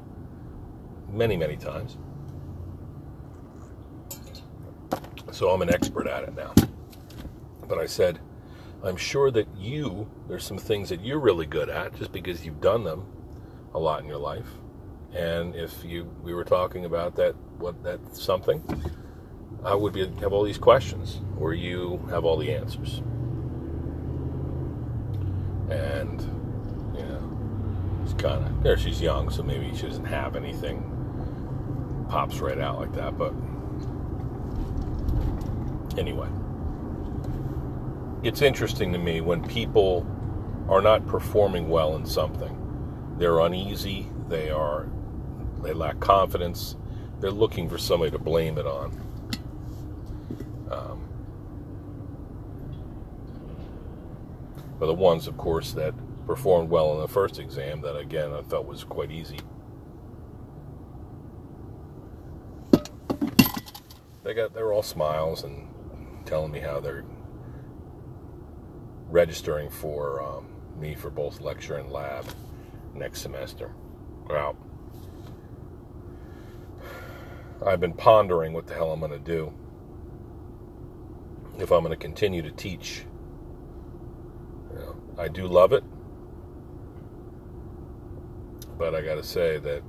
many 1.12 1.38
many 1.38 1.58
times. 1.58 1.98
So 5.32 5.50
I'm 5.50 5.62
an 5.62 5.70
expert 5.70 6.08
at 6.08 6.24
it 6.24 6.36
now. 6.36 6.54
But 7.68 7.78
I 7.78 7.86
said, 7.88 8.20
I'm 8.84 8.96
sure 8.96 9.32
that 9.32 9.48
you, 9.58 10.08
there's 10.28 10.46
some 10.46 10.58
things 10.58 10.90
that 10.90 11.04
you're 11.04 11.20
really 11.20 11.46
good 11.46 11.70
at 11.70 11.96
just 11.98 12.12
because 12.12 12.46
you've 12.46 12.62
done 12.62 12.84
them 12.84 13.06
a 13.74 13.80
lot 13.80 14.02
in 14.02 14.08
your 14.08 14.18
life. 14.20 14.48
And 15.14 15.56
if 15.56 15.84
you, 15.84 16.06
we 16.24 16.34
were 16.34 16.44
talking 16.44 16.86
about 16.86 17.16
that, 17.16 17.36
what 17.58 17.82
that 17.84 18.16
something, 18.16 18.64
I 19.64 19.74
would 19.74 19.94
be, 19.94 20.08
have 20.20 20.34
all 20.34 20.44
these 20.44 20.58
questions 20.58 21.22
or 21.40 21.54
you 21.54 22.06
have 22.12 22.26
all 22.26 22.38
the 22.38 22.54
answers. 22.54 23.02
And, 26.08 26.22
you 26.98 27.04
know, 27.04 28.02
it's 28.04 28.14
kind 28.14 28.46
of, 28.46 28.64
there 28.64 28.78
she's 28.78 29.02
young, 29.02 29.30
so 29.30 29.44
maybe 29.44 29.76
she 29.76 29.88
doesn't 29.88 30.06
have 30.06 30.36
anything 30.36 30.92
pops 32.10 32.40
right 32.40 32.60
out 32.60 32.80
like 32.80 32.94
that. 32.94 33.18
But 33.18 33.34
anyway 35.98 36.28
it's 38.26 38.42
interesting 38.42 38.92
to 38.92 38.98
me 38.98 39.22
when 39.22 39.44
people 39.48 40.06
are 40.68 40.82
not 40.82 41.06
performing 41.06 41.70
well 41.70 41.96
in 41.96 42.06
something. 42.08 42.58
They're 43.20 43.40
uneasy, 43.40 44.08
they 44.28 44.50
are 44.50 44.90
they 45.62 45.74
lack 45.74 46.00
confidence, 46.00 46.76
they're 47.20 47.30
looking 47.32 47.70
for 47.70 47.78
somebody 47.78 48.12
to 48.12 48.18
blame 48.18 48.58
it 48.58 48.66
on. 48.66 48.92
Um, 50.72 51.08
but 54.86 54.90
the 54.90 55.02
ones, 55.02 55.26
of 55.26 55.36
course, 55.36 55.72
that 55.72 55.96
performed 56.28 56.70
well 56.70 56.94
in 56.94 57.00
the 57.00 57.08
first 57.08 57.40
exam, 57.40 57.82
that 57.82 57.98
again 57.98 58.32
I 58.32 58.44
felt 58.44 58.68
was 58.68 58.84
quite 58.84 59.10
easy. 59.10 59.40
They 64.24 64.36
got 64.36 64.54
they're 64.54 64.72
all 64.72 64.84
smiles 64.84 65.44
and 65.44 65.68
telling 66.28 66.52
me 66.52 66.60
how 66.60 66.80
they're 66.82 67.04
registering 69.10 69.72
for 69.72 70.22
um, 70.22 70.46
me 70.80 70.94
for 70.94 71.10
both 71.10 71.42
lecture 71.42 71.78
and 71.78 71.92
lab 71.92 72.28
next 72.94 73.22
semester. 73.22 73.74
Well, 74.30 74.56
I've 77.66 77.80
been 77.80 77.94
pondering 77.94 78.54
what 78.54 78.68
the 78.68 78.76
hell 78.76 78.92
I'm 78.92 79.00
going 79.00 79.12
to 79.14 79.18
do 79.18 79.52
if 81.58 81.72
I'm 81.72 81.82
going 81.82 81.90
to 81.90 81.98
continue 81.98 82.44
to 82.44 82.52
teach. 82.52 83.08
I 85.18 85.28
do 85.28 85.48
love 85.48 85.74
it, 85.74 85.84
but 88.78 88.94
I 88.94 89.02
got 89.02 89.16
to 89.16 89.24
say 89.24 89.58
that 89.60 89.82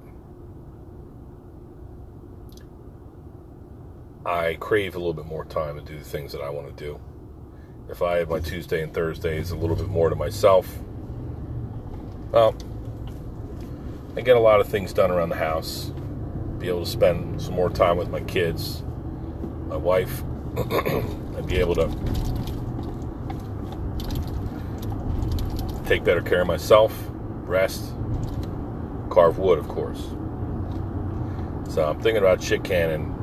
I 4.25 4.55
crave 4.55 4.95
a 4.95 4.99
little 4.99 5.15
bit 5.15 5.27
more 5.27 5.45
time 5.45 5.77
to 5.77 5.83
do 5.83 5.99
the 5.99 6.05
things 6.05 6.33
that 6.33 6.41
I 6.41 6.51
want 6.51 6.77
to 6.77 6.85
do 6.85 7.01
if 7.89 8.03
I 8.03 8.19
had 8.19 8.29
my 8.29 8.41
Tuesday 8.41 8.83
and 8.83 8.93
Thursdays 8.93 9.51
a 9.51 9.57
little 9.57 9.77
bit 9.77 9.89
more 9.89 10.11
to 10.11 10.17
myself, 10.17 10.69
well, 12.33 12.57
and 14.17 14.25
get 14.25 14.37
a 14.37 14.41
lot 14.41 14.61
of 14.61 14.69
things 14.69 14.93
done 14.93 15.11
around 15.11 15.29
the 15.29 15.37
house. 15.37 15.93
Be 16.59 16.69
able 16.69 16.85
to 16.85 16.91
spend 16.91 17.41
some 17.41 17.55
more 17.55 17.71
time 17.71 17.97
with 17.97 18.09
my 18.09 18.21
kids, 18.21 18.83
my 19.69 19.77
wife, 19.77 20.23
and 20.57 21.47
be 21.47 21.59
able 21.59 21.75
to 21.77 21.87
take 25.87 26.03
better 26.03 26.21
care 26.21 26.41
of 26.41 26.47
myself, 26.47 26.93
rest, 27.45 27.93
carve 29.09 29.39
wood, 29.39 29.59
of 29.59 29.69
course. 29.69 30.01
So 31.73 31.85
I'm 31.85 32.01
thinking 32.01 32.19
about 32.19 32.43
shit 32.43 32.65
cannon 32.65 33.15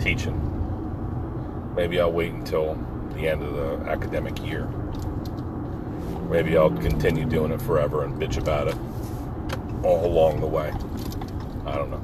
teaching. 0.00 0.46
Maybe 1.74 2.00
I'll 2.00 2.12
wait 2.12 2.32
until 2.32 2.74
the 3.14 3.28
end 3.28 3.42
of 3.42 3.54
the 3.54 3.90
academic 3.90 4.42
year. 4.44 4.66
Maybe 6.30 6.56
I'll 6.56 6.70
continue 6.70 7.24
doing 7.24 7.50
it 7.50 7.60
forever 7.60 8.04
and 8.04 8.14
bitch 8.14 8.38
about 8.38 8.68
it 8.68 8.76
all 9.84 10.04
along 10.04 10.40
the 10.40 10.46
way. 10.46 10.72
I 11.66 11.76
don't 11.76 11.90
know. 11.90 12.02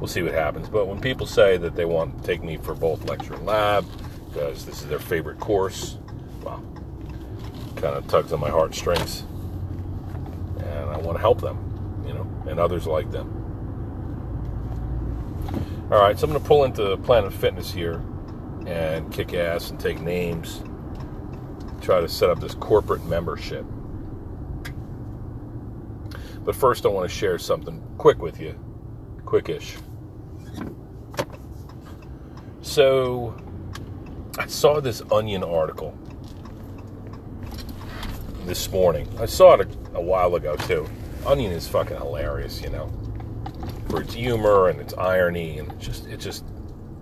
We'll 0.00 0.08
see 0.08 0.22
what 0.22 0.34
happens. 0.34 0.68
But 0.68 0.88
when 0.88 1.00
people 1.00 1.26
say 1.26 1.56
that 1.58 1.76
they 1.76 1.84
want 1.84 2.18
to 2.18 2.26
take 2.26 2.42
me 2.42 2.56
for 2.56 2.74
both 2.74 3.04
lecture 3.04 3.34
and 3.34 3.46
lab 3.46 3.86
because 4.28 4.64
this 4.64 4.82
is 4.82 4.88
their 4.88 4.98
favorite 4.98 5.38
course, 5.38 5.98
kind 7.82 7.96
of 7.96 8.06
tugs 8.06 8.32
on 8.32 8.38
my 8.38 8.48
heartstrings. 8.48 9.24
And 10.58 10.88
I 10.88 10.96
want 10.98 11.18
to 11.18 11.20
help 11.20 11.40
them, 11.40 12.04
you 12.06 12.14
know, 12.14 12.26
and 12.48 12.60
others 12.60 12.86
like 12.86 13.10
them. 13.10 13.40
All 15.90 16.00
right, 16.00 16.16
so 16.16 16.24
I'm 16.24 16.30
going 16.30 16.40
to 16.40 16.48
pull 16.48 16.64
into 16.64 16.96
Planet 16.98 17.32
Fitness 17.32 17.72
here 17.72 18.00
and 18.66 19.12
kick 19.12 19.34
ass 19.34 19.70
and 19.70 19.80
take 19.80 20.00
names. 20.00 20.62
Try 21.80 22.00
to 22.00 22.08
set 22.08 22.30
up 22.30 22.38
this 22.38 22.54
corporate 22.54 23.04
membership. 23.04 23.66
But 26.44 26.54
first, 26.54 26.86
I 26.86 26.88
want 26.88 27.10
to 27.10 27.14
share 27.14 27.36
something 27.36 27.82
quick 27.98 28.22
with 28.22 28.40
you. 28.40 28.58
Quickish. 29.24 29.76
So, 32.60 33.36
I 34.38 34.46
saw 34.46 34.80
this 34.80 35.02
Onion 35.10 35.42
article 35.42 35.98
this 38.46 38.70
morning. 38.70 39.08
I 39.18 39.26
saw 39.26 39.54
it 39.54 39.68
a, 39.94 39.98
a 39.98 40.00
while 40.00 40.34
ago, 40.34 40.56
too. 40.56 40.88
Onion 41.26 41.52
is 41.52 41.68
fucking 41.68 41.96
hilarious, 41.96 42.60
you 42.60 42.70
know, 42.70 42.92
for 43.88 44.02
its 44.02 44.14
humor 44.14 44.68
and 44.68 44.80
its 44.80 44.94
irony, 44.94 45.58
and 45.58 45.78
just, 45.80 46.06
it 46.06 46.18
just, 46.18 46.44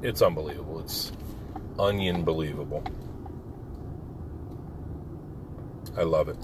it's 0.03 0.22
unbelievable. 0.22 0.81
It's 0.81 1.12
onion 1.79 2.24
believable. 2.24 2.85
I 5.96 6.03
love 6.03 6.29
it. 6.29 6.38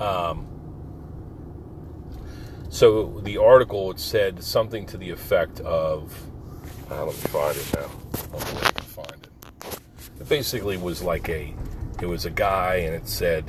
Um, 0.00 0.46
so 2.68 3.20
the 3.24 3.38
article 3.38 3.90
it 3.90 3.98
said 3.98 4.42
something 4.44 4.86
to 4.86 4.96
the 4.96 5.10
effect 5.10 5.60
of, 5.60 6.14
uh, 6.90 7.04
let 7.04 7.06
me 7.06 7.12
find 7.12 7.56
it 7.56 7.74
now. 7.74 7.88
Hopefully 8.30 8.62
I 8.62 8.70
can 8.70 8.84
find 8.84 9.28
it. 10.20 10.28
Basically 10.28 10.76
was 10.76 11.02
like 11.02 11.28
a, 11.28 11.54
it 12.00 12.06
was 12.06 12.24
a 12.24 12.30
guy, 12.30 12.76
and 12.76 12.94
it 12.94 13.08
said, 13.08 13.44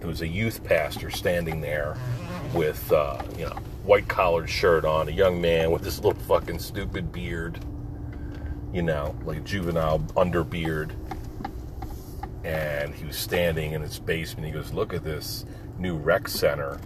it 0.00 0.06
was 0.06 0.22
a 0.22 0.28
youth 0.28 0.64
pastor 0.64 1.10
standing 1.10 1.60
there 1.60 1.96
with, 2.54 2.90
uh, 2.90 3.22
you 3.36 3.44
know, 3.44 3.56
white 3.84 4.08
collared 4.08 4.48
shirt 4.48 4.84
on, 4.84 5.08
a 5.08 5.12
young 5.12 5.40
man 5.40 5.70
with 5.70 5.82
this 5.82 5.98
little 5.98 6.20
fucking 6.22 6.58
stupid 6.58 7.12
beard, 7.12 7.58
you 8.72 8.82
know, 8.82 9.14
like 9.24 9.44
juvenile 9.44 10.04
under 10.16 10.44
beard. 10.44 10.94
And 12.44 12.94
he 12.94 13.04
was 13.04 13.16
standing 13.16 13.72
in 13.72 13.82
his 13.82 13.98
basement. 13.98 14.46
He 14.46 14.52
goes, 14.52 14.72
Look 14.72 14.94
at 14.94 15.04
this 15.04 15.44
new 15.78 15.96
rec 15.96 16.28
center, 16.28 16.80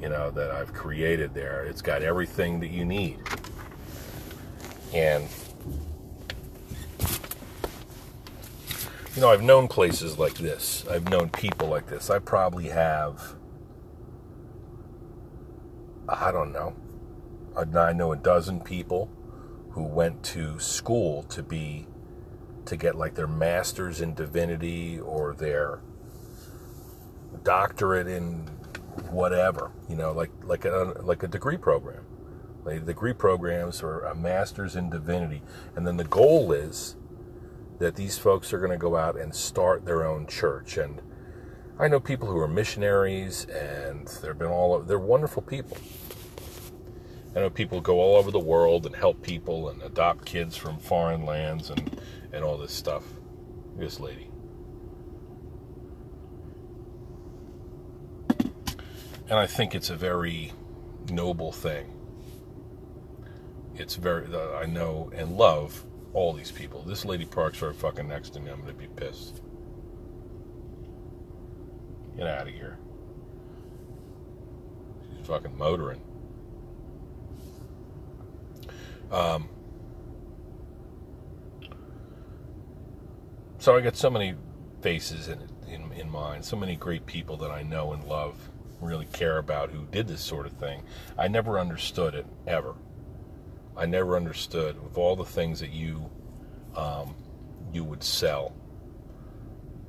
you 0.00 0.08
know, 0.08 0.30
that 0.32 0.50
I've 0.50 0.72
created 0.72 1.34
there. 1.34 1.64
It's 1.64 1.82
got 1.82 2.02
everything 2.02 2.58
that 2.60 2.70
you 2.70 2.84
need. 2.84 3.18
And, 4.92 5.28
you 9.20 9.26
know, 9.26 9.32
I've 9.32 9.42
known 9.42 9.68
places 9.68 10.18
like 10.18 10.32
this, 10.32 10.86
I've 10.90 11.10
known 11.10 11.28
people 11.28 11.68
like 11.68 11.86
this. 11.88 12.08
I 12.08 12.20
probably 12.20 12.70
have 12.70 13.34
I 16.08 16.32
don't 16.32 16.52
know. 16.52 16.74
I 17.54 17.92
know 17.92 18.12
a 18.12 18.16
dozen 18.16 18.60
people 18.60 19.10
who 19.72 19.82
went 19.82 20.22
to 20.22 20.58
school 20.58 21.24
to 21.24 21.42
be 21.42 21.86
to 22.64 22.78
get 22.78 22.94
like 22.94 23.14
their 23.14 23.26
masters 23.26 24.00
in 24.00 24.14
divinity 24.14 24.98
or 24.98 25.34
their 25.34 25.82
doctorate 27.44 28.06
in 28.06 28.46
whatever, 29.10 29.70
you 29.86 29.96
know, 29.96 30.12
like 30.12 30.30
like 30.44 30.64
a 30.64 30.94
like 31.02 31.22
a 31.22 31.28
degree 31.28 31.58
program. 31.58 32.06
Like 32.64 32.86
degree 32.86 33.12
programs 33.12 33.82
or 33.82 34.00
a 34.00 34.14
masters 34.14 34.76
in 34.76 34.88
divinity, 34.88 35.42
and 35.76 35.86
then 35.86 35.98
the 35.98 36.04
goal 36.04 36.52
is 36.52 36.96
that 37.80 37.96
these 37.96 38.18
folks 38.18 38.52
are 38.52 38.58
going 38.58 38.70
to 38.70 38.76
go 38.76 38.94
out 38.94 39.18
and 39.18 39.34
start 39.34 39.86
their 39.86 40.06
own 40.06 40.26
church. 40.26 40.76
And 40.76 41.00
I 41.78 41.88
know 41.88 41.98
people 41.98 42.28
who 42.28 42.38
are 42.38 42.46
missionaries, 42.46 43.46
and 43.46 44.06
they've 44.22 44.38
been 44.38 44.48
all 44.48 44.78
they're 44.80 44.98
wonderful 44.98 45.42
people. 45.42 45.78
I 47.34 47.40
know 47.40 47.50
people 47.50 47.80
go 47.80 48.00
all 48.00 48.16
over 48.16 48.30
the 48.30 48.38
world 48.38 48.84
and 48.86 48.94
help 48.94 49.22
people 49.22 49.70
and 49.70 49.82
adopt 49.82 50.26
kids 50.26 50.56
from 50.56 50.78
foreign 50.78 51.24
lands 51.24 51.70
and, 51.70 52.00
and 52.32 52.44
all 52.44 52.58
this 52.58 52.72
stuff. 52.72 53.04
This 53.76 53.98
lady. 53.98 54.30
And 59.28 59.38
I 59.38 59.46
think 59.46 59.74
it's 59.74 59.90
a 59.90 59.96
very 59.96 60.52
noble 61.10 61.52
thing. 61.52 61.86
It's 63.76 63.94
very, 63.94 64.26
uh, 64.34 64.56
I 64.56 64.66
know 64.66 65.10
and 65.14 65.38
love 65.38 65.86
all 66.12 66.32
these 66.32 66.50
people. 66.50 66.82
This 66.82 67.04
lady 67.04 67.24
parks 67.24 67.62
right 67.62 67.74
fucking 67.74 68.08
next 68.08 68.30
to 68.30 68.40
me. 68.40 68.50
I'm 68.50 68.64
to 68.66 68.72
be 68.72 68.88
pissed. 68.88 69.42
Get 72.16 72.26
out 72.26 72.48
of 72.48 72.54
here. 72.54 72.78
She's 75.16 75.26
fucking 75.26 75.56
motoring. 75.56 76.00
Um, 79.10 79.48
so 83.58 83.76
I 83.76 83.80
got 83.80 83.96
so 83.96 84.10
many 84.10 84.34
faces 84.82 85.28
in, 85.28 85.48
in 85.68 85.90
in 85.92 86.08
mind, 86.10 86.44
so 86.44 86.56
many 86.56 86.76
great 86.76 87.06
people 87.06 87.36
that 87.38 87.50
I 87.50 87.62
know 87.62 87.92
and 87.92 88.04
love, 88.04 88.50
really 88.80 89.06
care 89.06 89.38
about 89.38 89.70
who 89.70 89.86
did 89.90 90.08
this 90.08 90.20
sort 90.20 90.46
of 90.46 90.52
thing. 90.52 90.82
I 91.18 91.28
never 91.28 91.58
understood 91.58 92.14
it 92.14 92.26
ever. 92.46 92.74
I 93.80 93.86
never 93.86 94.14
understood 94.14 94.76
of 94.76 94.98
all 94.98 95.16
the 95.16 95.24
things 95.24 95.58
that 95.60 95.70
you 95.70 96.08
um, 96.76 97.16
you 97.72 97.82
would 97.82 98.04
sell 98.04 98.54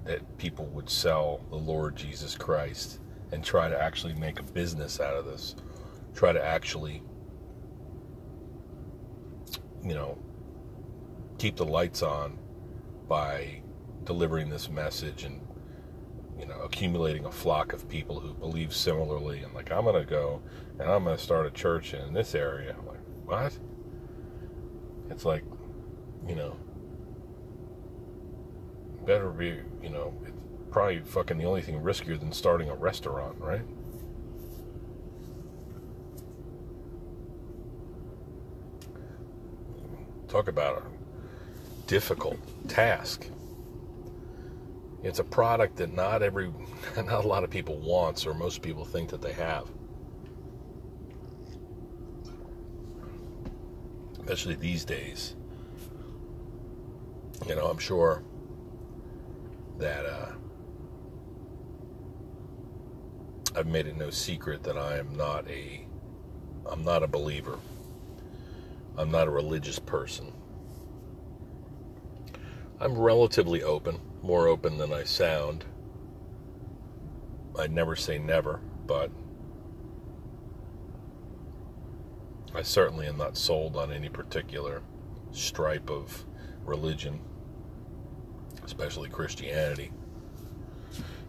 that 0.06 0.38
people 0.40 0.66
would 0.68 0.90
sell 0.90 1.42
the 1.50 1.58
Lord 1.58 1.96
Jesus 1.96 2.36
Christ 2.36 3.00
and 3.32 3.44
try 3.44 3.70
to 3.70 3.80
actually 3.80 4.16
make 4.16 4.40
a 4.40 4.44
business 4.44 5.00
out 5.00 5.16
of 5.16 5.26
this, 5.26 5.56
try 6.16 6.32
to 6.32 6.44
actually 6.44 7.04
you 9.84 9.94
know, 9.94 10.18
keep 11.38 11.56
the 11.56 11.66
lights 11.66 12.04
on 12.04 12.38
by 13.08 13.62
delivering 14.04 14.50
this 14.50 14.70
message 14.70 15.24
and 15.24 15.42
you 16.40 16.46
know 16.48 16.60
accumulating 16.62 17.26
a 17.26 17.32
flock 17.32 17.74
of 17.74 17.88
people 17.88 18.20
who 18.20 18.34
believe 18.34 18.74
similarly 18.74 19.44
and 19.44 19.54
like 19.54 19.72
I'm 19.72 19.86
gonna 19.86 20.06
go 20.06 20.42
and 20.80 20.90
I'm 20.90 21.04
gonna 21.04 21.18
start 21.18 21.46
a 21.46 21.52
church 21.52 21.94
in 21.94 22.14
this 22.14 22.34
area. 22.36 22.76
I'm 22.78 22.88
like, 22.88 23.00
what? 23.26 23.58
It's 25.12 25.26
like, 25.26 25.44
you 26.28 26.36
know, 26.36 26.56
better 29.06 29.30
be, 29.30 29.60
you 29.84 29.90
know, 29.90 30.14
it's 30.26 30.32
probably 30.72 31.00
fucking 31.00 31.38
the 31.38 31.44
only 31.44 31.62
thing 31.62 31.82
riskier 31.82 32.18
than 32.20 32.32
starting 32.32 32.70
a 32.70 32.76
restaurant, 32.76 33.38
right? 33.40 33.62
Talk 40.30 40.48
about 40.48 40.82
a 40.82 41.88
difficult 41.88 42.40
task. 42.70 43.28
It's 45.04 45.20
a 45.20 45.26
product 45.26 45.76
that 45.78 45.94
not 45.94 46.24
every, 46.24 46.54
not 46.96 47.26
a 47.26 47.28
lot 47.28 47.44
of 47.44 47.50
people 47.50 47.78
wants, 47.80 48.26
or 48.26 48.34
most 48.34 48.62
people 48.62 48.86
think 48.86 49.10
that 49.10 49.22
they 49.22 49.34
have. 49.34 49.68
Especially 54.22 54.56
these 54.56 54.86
days. 54.86 55.36
You 57.48 57.56
know, 57.56 57.66
I'm 57.66 57.80
sure 57.80 58.24
that 59.80 60.06
uh, 60.06 60.32
I've 63.56 63.68
made 63.68 63.88
it 63.88 63.98
no 63.98 64.10
secret 64.10 64.64
that 64.64 64.78
I 64.78 64.98
am 64.98 65.18
not 65.18 65.50
a, 65.50 65.86
I'm 66.66 66.84
not 66.84 67.04
a 67.04 67.08
believer. 67.08 67.58
I'm 68.98 69.10
not 69.10 69.28
a 69.28 69.32
religious 69.32 69.80
person. 69.80 70.32
I'm 72.80 72.98
relatively 72.98 73.64
open, 73.64 74.00
more 74.22 74.48
open 74.48 74.78
than 74.78 74.94
I 74.94 75.04
sound. 75.04 75.66
I'd 77.58 77.72
never 77.72 77.96
say 77.96 78.18
never, 78.18 78.60
but 78.86 79.12
I 82.54 82.64
certainly 82.64 83.08
am 83.08 83.18
not 83.18 83.38
sold 83.38 83.78
on 83.78 83.92
any 83.92 84.10
particular 84.10 84.82
stripe 85.32 85.90
of 85.90 86.26
religion, 86.66 87.22
especially 88.64 89.10
Christianity. 89.10 89.92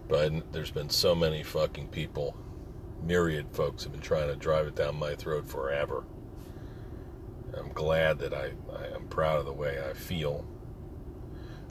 But 0.08 0.52
there's 0.52 0.72
been 0.72 0.90
so 0.90 1.14
many 1.14 1.42
fucking 1.42 1.88
people, 1.88 2.36
myriad 3.02 3.46
folks 3.52 3.84
have 3.84 3.92
been 3.92 4.00
trying 4.00 4.28
to 4.28 4.36
drive 4.36 4.66
it 4.66 4.74
down 4.74 4.96
my 4.96 5.14
throat 5.14 5.48
forever. 5.48 6.04
I'm 7.56 7.72
glad 7.72 8.18
that 8.18 8.34
I, 8.34 8.52
I 8.74 8.94
am 8.94 9.06
proud 9.08 9.38
of 9.38 9.46
the 9.46 9.52
way 9.52 9.78
I 9.88 9.92
feel 9.92 10.44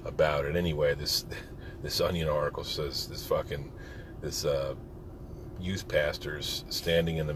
about 0.05 0.45
it. 0.45 0.55
Anyway, 0.55 0.95
this 0.95 1.25
this 1.81 1.99
Onion 1.99 2.29
article 2.29 2.63
says 2.63 3.07
this 3.07 3.25
fucking 3.25 3.71
this 4.21 4.45
uh, 4.45 4.75
youth 5.59 5.87
pastors 5.87 6.63
standing 6.69 7.17
in 7.17 7.27
the 7.27 7.35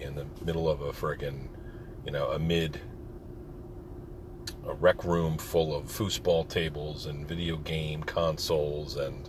in 0.00 0.14
the 0.14 0.26
middle 0.44 0.68
of 0.68 0.80
a 0.80 0.92
friggin' 0.92 1.48
you 2.04 2.12
know 2.12 2.30
amid 2.30 2.80
a 4.66 4.74
rec 4.74 5.04
room 5.04 5.38
full 5.38 5.74
of 5.74 5.86
foosball 5.86 6.48
tables 6.48 7.06
and 7.06 7.26
video 7.26 7.56
game 7.56 8.02
consoles 8.02 8.96
and 8.96 9.28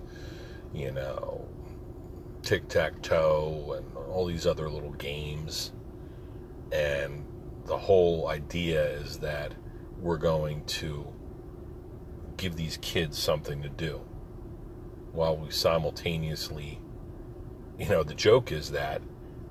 you 0.74 0.92
know 0.92 1.48
tic 2.42 2.68
tac 2.68 3.02
toe 3.02 3.76
and 3.78 3.98
all 4.10 4.26
these 4.26 4.46
other 4.48 4.70
little 4.70 4.94
games. 4.94 5.72
And 6.72 7.26
the 7.66 7.78
whole 7.78 8.28
idea 8.28 8.84
is 8.84 9.20
that 9.20 9.54
we're 10.00 10.18
going 10.18 10.66
to 10.66 11.14
give 12.38 12.56
these 12.56 12.78
kids 12.78 13.18
something 13.18 13.62
to 13.62 13.70
do 13.70 14.02
while 15.12 15.38
we 15.38 15.52
simultaneously, 15.52 16.80
you 17.78 17.90
know, 17.90 18.04
the 18.04 18.16
joke 18.16 18.52
is 18.52 18.72
that, 18.72 19.02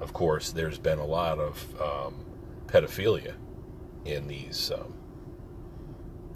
of 0.00 0.12
course, 0.12 0.52
there's 0.52 0.78
been 0.78 0.98
a 0.98 1.06
lot 1.06 1.38
of 1.38 1.80
um, 1.80 2.24
pedophilia 2.66 3.34
in 4.04 4.26
these, 4.26 4.72
um, 4.74 4.94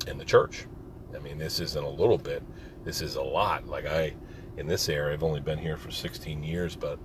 in 0.07 0.19
the 0.19 0.25
church. 0.25 0.67
I 1.15 1.19
mean, 1.19 1.39
this 1.39 1.61
isn't 1.61 1.85
a 1.85 1.89
little 1.89 2.19
bit, 2.19 2.43
this 2.85 3.01
is 3.01 3.17
a 3.17 3.23
lot. 3.23 3.67
Like, 3.67 3.87
I, 3.87 4.15
in 4.57 4.67
this 4.67 4.89
area, 4.89 5.15
I've 5.15 5.23
only 5.23 5.41
been 5.41 5.59
here 5.59 5.77
for 5.77 5.91
16 5.91 6.43
years, 6.43 6.77
but 6.77 6.99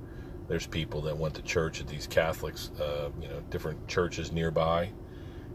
there's 0.48 0.67
people 0.67 1.02
that 1.02 1.17
went 1.17 1.36
to 1.36 1.41
church 1.43 1.80
at 1.80 1.88
these 1.88 2.08
Catholics, 2.08 2.72
uh, 2.80 3.10
you 3.22 3.28
know, 3.28 3.39
different 3.50 3.88
churches 3.88 4.32
nearby, 4.32 4.89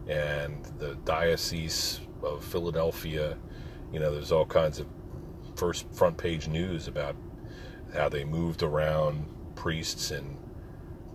and 0.08 0.64
the 0.78 0.94
Diocese 1.04 2.00
of 2.22 2.44
Philadelphia. 2.44 3.36
You 3.92 4.00
know, 4.00 4.12
there's 4.12 4.32
all 4.32 4.46
kinds 4.46 4.80
of 4.80 4.86
first 5.56 5.92
front 5.92 6.16
page 6.16 6.48
news 6.48 6.88
about 6.88 7.16
how 7.92 8.08
they 8.08 8.24
moved 8.24 8.62
around 8.62 9.26
priests 9.54 10.10
in 10.10 10.36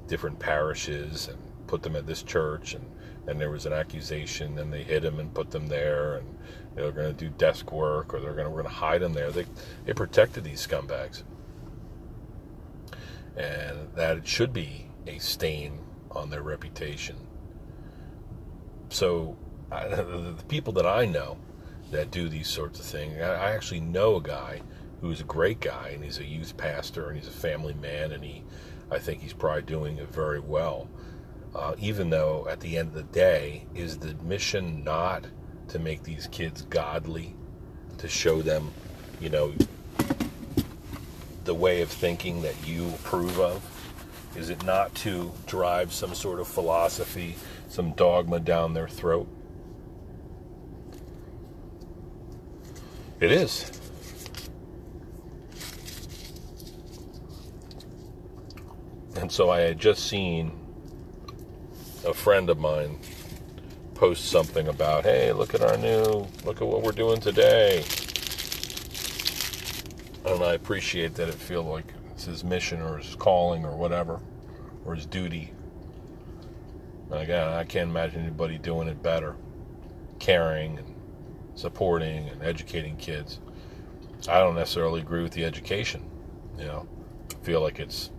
different 0.09 0.39
parishes 0.39 1.27
and 1.27 1.37
put 1.67 1.83
them 1.83 1.95
at 1.95 2.05
this 2.05 2.23
church 2.23 2.73
and 2.73 2.85
then 3.25 3.37
there 3.37 3.51
was 3.51 3.65
an 3.65 3.73
accusation 3.73 4.57
and 4.57 4.73
they 4.73 4.83
hid 4.83 5.03
them 5.03 5.19
and 5.19 5.33
put 5.33 5.51
them 5.51 5.67
there 5.67 6.15
and 6.15 6.37
they're 6.75 6.91
going 6.91 7.15
to 7.15 7.25
do 7.25 7.29
desk 7.37 7.71
work 7.71 8.13
or 8.13 8.19
they're 8.19 8.33
going 8.33 8.45
to, 8.45 8.49
we're 8.49 8.63
going 8.63 8.73
to 8.73 8.79
hide 8.79 9.01
them 9.01 9.13
there 9.13 9.31
they, 9.31 9.45
they 9.85 9.93
protected 9.93 10.43
these 10.43 10.65
scumbags 10.65 11.23
and 13.37 13.77
that 13.95 14.17
it 14.17 14.27
should 14.27 14.51
be 14.51 14.87
a 15.07 15.17
stain 15.19 15.79
on 16.11 16.29
their 16.29 16.41
reputation 16.41 17.15
so 18.89 19.37
I, 19.71 19.87
the 19.87 20.43
people 20.47 20.73
that 20.73 20.85
I 20.85 21.05
know 21.05 21.37
that 21.91 22.11
do 22.11 22.29
these 22.29 22.47
sorts 22.47 22.79
of 22.79 22.85
things. 22.85 23.19
I 23.21 23.51
actually 23.51 23.79
know 23.79 24.17
a 24.17 24.21
guy 24.21 24.61
who's 25.01 25.21
a 25.21 25.25
great 25.25 25.59
guy, 25.59 25.91
and 25.93 26.03
he's 26.03 26.19
a 26.19 26.25
youth 26.25 26.57
pastor, 26.57 27.07
and 27.07 27.17
he's 27.17 27.27
a 27.27 27.31
family 27.31 27.73
man, 27.73 28.11
and 28.11 28.23
he, 28.23 28.43
I 28.91 28.99
think 28.99 29.21
he's 29.21 29.33
probably 29.33 29.61
doing 29.63 29.97
it 29.97 30.09
very 30.09 30.39
well. 30.39 30.89
Uh, 31.55 31.75
even 31.79 32.09
though 32.09 32.47
at 32.49 32.59
the 32.59 32.77
end 32.77 32.89
of 32.89 32.93
the 32.93 33.03
day, 33.03 33.65
is 33.73 33.97
the 33.97 34.13
mission 34.23 34.83
not 34.83 35.25
to 35.69 35.79
make 35.79 36.03
these 36.03 36.27
kids 36.27 36.63
godly, 36.63 37.35
to 37.97 38.07
show 38.07 38.41
them, 38.41 38.71
you 39.19 39.29
know, 39.29 39.53
the 41.45 41.53
way 41.53 41.81
of 41.81 41.89
thinking 41.89 42.41
that 42.41 42.55
you 42.67 42.87
approve 42.89 43.39
of? 43.39 43.63
Is 44.35 44.49
it 44.49 44.63
not 44.63 44.93
to 44.95 45.31
drive 45.47 45.91
some 45.91 46.13
sort 46.13 46.39
of 46.39 46.47
philosophy, 46.47 47.35
some 47.67 47.93
dogma 47.93 48.39
down 48.39 48.73
their 48.73 48.87
throat? 48.87 49.27
It 53.19 53.31
is. 53.31 53.78
And 59.19 59.31
so 59.31 59.49
I 59.49 59.59
had 59.59 59.77
just 59.77 60.07
seen 60.07 60.51
a 62.05 62.13
friend 62.13 62.49
of 62.49 62.57
mine 62.57 62.99
post 63.93 64.29
something 64.29 64.67
about, 64.69 65.03
hey, 65.03 65.33
look 65.33 65.53
at 65.53 65.61
our 65.61 65.77
new, 65.77 66.25
look 66.45 66.61
at 66.61 66.67
what 66.67 66.81
we're 66.81 66.93
doing 66.93 67.19
today. 67.19 67.83
And 70.25 70.43
I 70.43 70.53
appreciate 70.53 71.15
that 71.15 71.27
it 71.27 71.35
feels 71.35 71.65
like 71.65 71.93
it's 72.11 72.25
his 72.25 72.43
mission 72.43 72.81
or 72.81 72.97
his 72.97 73.15
calling 73.15 73.65
or 73.65 73.75
whatever, 73.75 74.19
or 74.85 74.95
his 74.95 75.05
duty. 75.05 75.53
again, 77.11 77.47
I 77.49 77.63
can't 77.65 77.89
imagine 77.89 78.21
anybody 78.21 78.57
doing 78.57 78.87
it 78.87 79.03
better, 79.03 79.35
caring 80.19 80.77
and 80.77 80.95
supporting 81.55 82.29
and 82.29 82.41
educating 82.41 82.95
kids. 82.95 83.39
I 84.27 84.39
don't 84.39 84.55
necessarily 84.55 85.01
agree 85.01 85.23
with 85.23 85.33
the 85.33 85.45
education. 85.45 86.03
You 86.57 86.65
know, 86.65 86.87
I 87.31 87.45
feel 87.45 87.61
like 87.61 87.79
it's 87.79 88.11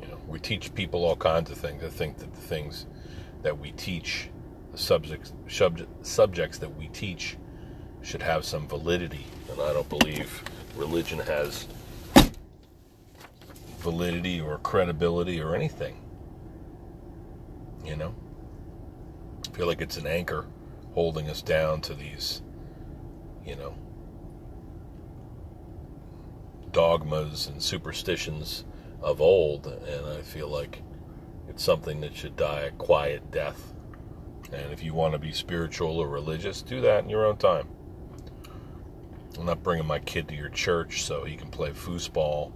you 0.00 0.06
know 0.08 0.15
we 0.26 0.38
teach 0.38 0.74
people 0.74 1.04
all 1.04 1.16
kinds 1.16 1.50
of 1.50 1.58
things. 1.58 1.82
I 1.84 1.88
think 1.88 2.18
that 2.18 2.34
the 2.34 2.40
things 2.40 2.86
that 3.42 3.58
we 3.58 3.72
teach, 3.72 4.28
the 4.72 4.78
subjects 4.78 5.32
subject, 5.48 6.06
subjects 6.06 6.58
that 6.58 6.76
we 6.76 6.88
teach, 6.88 7.36
should 8.02 8.22
have 8.22 8.44
some 8.44 8.66
validity, 8.68 9.26
and 9.50 9.60
I 9.60 9.72
don't 9.72 9.88
believe 9.88 10.42
religion 10.76 11.18
has 11.20 11.66
validity 13.78 14.40
or 14.40 14.58
credibility 14.58 15.40
or 15.40 15.54
anything. 15.54 15.96
You 17.84 17.96
know 17.96 18.14
I 19.46 19.56
feel 19.56 19.66
like 19.66 19.80
it's 19.80 19.96
an 19.96 20.06
anchor 20.06 20.46
holding 20.94 21.30
us 21.30 21.40
down 21.40 21.80
to 21.82 21.94
these, 21.94 22.42
you 23.44 23.56
know, 23.56 23.74
dogmas 26.72 27.46
and 27.46 27.62
superstitions 27.62 28.64
of 29.00 29.20
old, 29.20 29.66
and 29.66 30.06
I 30.06 30.22
feel 30.22 30.48
like 30.48 30.82
it's 31.48 31.62
something 31.62 32.00
that 32.00 32.16
should 32.16 32.36
die 32.36 32.62
a 32.62 32.70
quiet 32.70 33.30
death. 33.30 33.72
And 34.52 34.72
if 34.72 34.82
you 34.82 34.94
want 34.94 35.12
to 35.12 35.18
be 35.18 35.32
spiritual 35.32 35.98
or 35.98 36.08
religious, 36.08 36.62
do 36.62 36.80
that 36.82 37.04
in 37.04 37.10
your 37.10 37.26
own 37.26 37.36
time. 37.36 37.68
I'm 39.38 39.46
not 39.46 39.62
bringing 39.62 39.86
my 39.86 39.98
kid 39.98 40.28
to 40.28 40.34
your 40.34 40.48
church 40.48 41.04
so 41.04 41.24
he 41.24 41.36
can 41.36 41.50
play 41.50 41.70
foosball, 41.70 42.52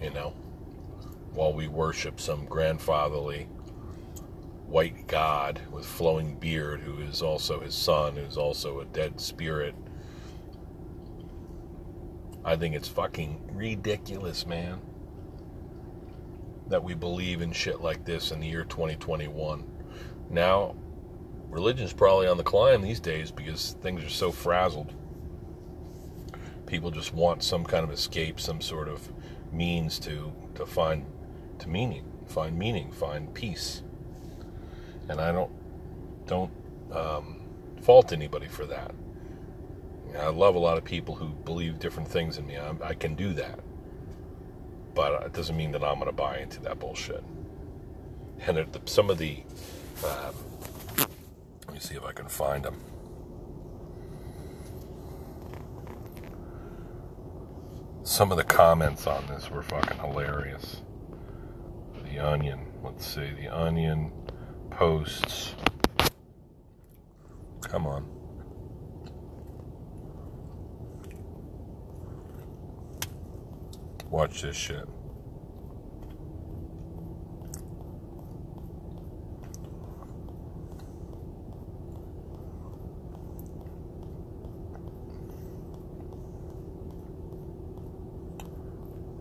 you 0.00 0.10
know, 0.10 0.34
while 1.32 1.52
we 1.52 1.66
worship 1.66 2.20
some 2.20 2.44
grandfatherly 2.44 3.48
white 4.66 5.06
god 5.06 5.60
with 5.70 5.84
flowing 5.84 6.36
beard, 6.36 6.80
who 6.80 7.00
is 7.00 7.20
also 7.22 7.60
his 7.60 7.74
son, 7.74 8.16
who's 8.16 8.36
also 8.36 8.80
a 8.80 8.84
dead 8.86 9.20
spirit. 9.20 9.74
I 12.44 12.56
think 12.56 12.74
it's 12.74 12.88
fucking 12.88 13.50
ridiculous, 13.52 14.46
man, 14.46 14.80
that 16.68 16.82
we 16.82 16.94
believe 16.94 17.40
in 17.40 17.52
shit 17.52 17.80
like 17.80 18.04
this 18.04 18.30
in 18.30 18.40
the 18.40 18.46
year 18.46 18.64
2021. 18.64 19.64
Now, 20.30 20.74
religion's 21.48 21.92
probably 21.92 22.26
on 22.26 22.36
the 22.36 22.42
climb 22.42 22.82
these 22.82 23.00
days 23.00 23.30
because 23.30 23.76
things 23.80 24.04
are 24.04 24.10
so 24.10 24.30
frazzled. 24.30 24.92
People 26.66 26.90
just 26.90 27.14
want 27.14 27.42
some 27.42 27.64
kind 27.64 27.84
of 27.84 27.90
escape, 27.90 28.40
some 28.40 28.60
sort 28.60 28.88
of 28.88 29.08
means 29.52 29.98
to 30.00 30.32
to 30.54 30.66
find 30.66 31.04
to 31.60 31.68
meaning, 31.68 32.04
find 32.26 32.58
meaning, 32.58 32.90
find 32.90 33.32
peace 33.34 33.82
and 35.08 35.20
I 35.20 35.32
don't 35.32 35.50
don't 36.26 36.50
um, 36.92 37.40
fault 37.82 38.12
anybody 38.12 38.48
for 38.48 38.66
that. 38.66 38.94
I 40.16 40.28
love 40.28 40.54
a 40.54 40.58
lot 40.58 40.78
of 40.78 40.84
people 40.84 41.14
who 41.16 41.28
believe 41.28 41.78
different 41.78 42.08
things 42.08 42.38
in 42.38 42.46
me. 42.46 42.56
I, 42.56 42.74
I 42.82 42.94
can 42.94 43.14
do 43.14 43.32
that, 43.34 43.60
but 44.94 45.24
it 45.24 45.32
doesn't 45.32 45.56
mean 45.56 45.72
that 45.72 45.82
I'm 45.82 45.96
going 45.96 46.06
to 46.06 46.12
buy 46.12 46.38
into 46.38 46.60
that 46.62 46.78
bullshit. 46.78 47.24
And 48.46 48.66
some 48.86 49.10
of 49.10 49.18
the, 49.18 49.42
um, 50.04 50.34
let 51.66 51.74
me 51.74 51.80
see 51.80 51.94
if 51.94 52.04
I 52.04 52.12
can 52.12 52.28
find 52.28 52.64
them. 52.64 52.80
Some 58.02 58.30
of 58.30 58.36
the 58.36 58.44
comments 58.44 59.06
on 59.06 59.26
this 59.26 59.50
were 59.50 59.62
fucking 59.62 59.98
hilarious. 59.98 60.82
The 62.04 62.18
Onion, 62.18 62.60
let's 62.84 63.06
see, 63.06 63.30
The 63.40 63.48
Onion 63.48 64.12
posts. 64.70 65.54
Come 67.62 67.86
on. 67.86 68.13
Watch 74.14 74.42
this 74.42 74.54
shit. 74.54 74.86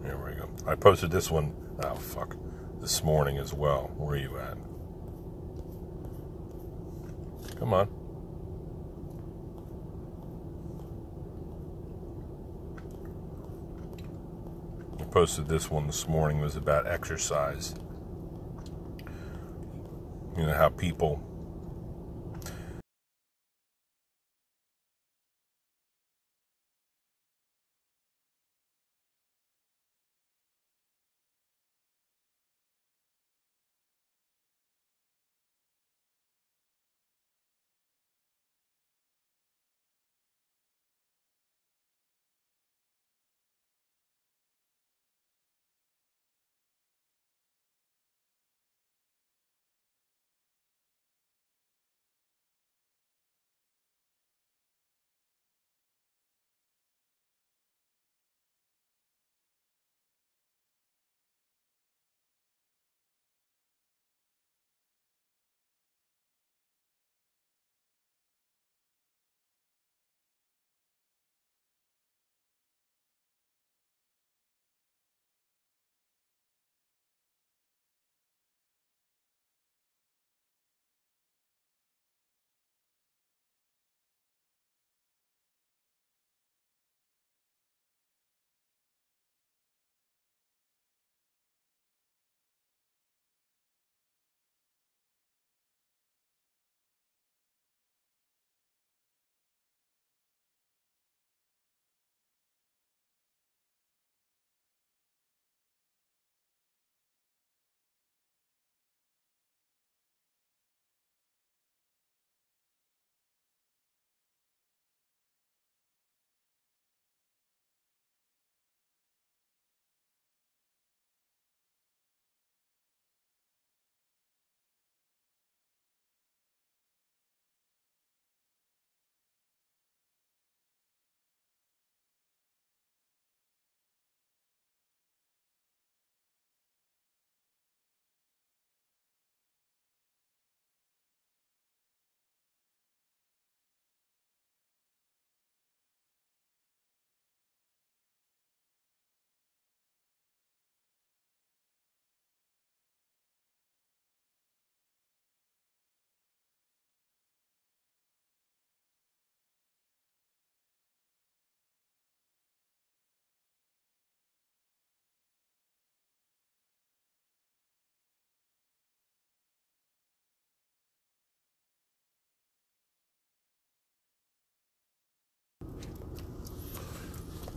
There 0.04 0.16
we 0.16 0.34
go. 0.34 0.48
I 0.68 0.76
posted 0.76 1.10
this 1.10 1.32
one, 1.32 1.56
oh 1.84 1.96
fuck, 1.96 2.36
this 2.80 3.04
morning 3.04 3.40
as 3.40 3.52
well. 3.52 3.90
Where 3.98 4.14
are 4.14 4.20
you 4.20 4.38
at? 4.38 4.58
Come 7.58 7.74
on. 7.74 8.03
Posted 15.14 15.48
this 15.48 15.70
one 15.70 15.86
this 15.86 16.08
morning. 16.08 16.42
Was 16.42 16.56
about 16.56 16.88
exercise. 16.88 17.76
You 20.36 20.48
know 20.48 20.54
how 20.54 20.70
people 20.70 21.22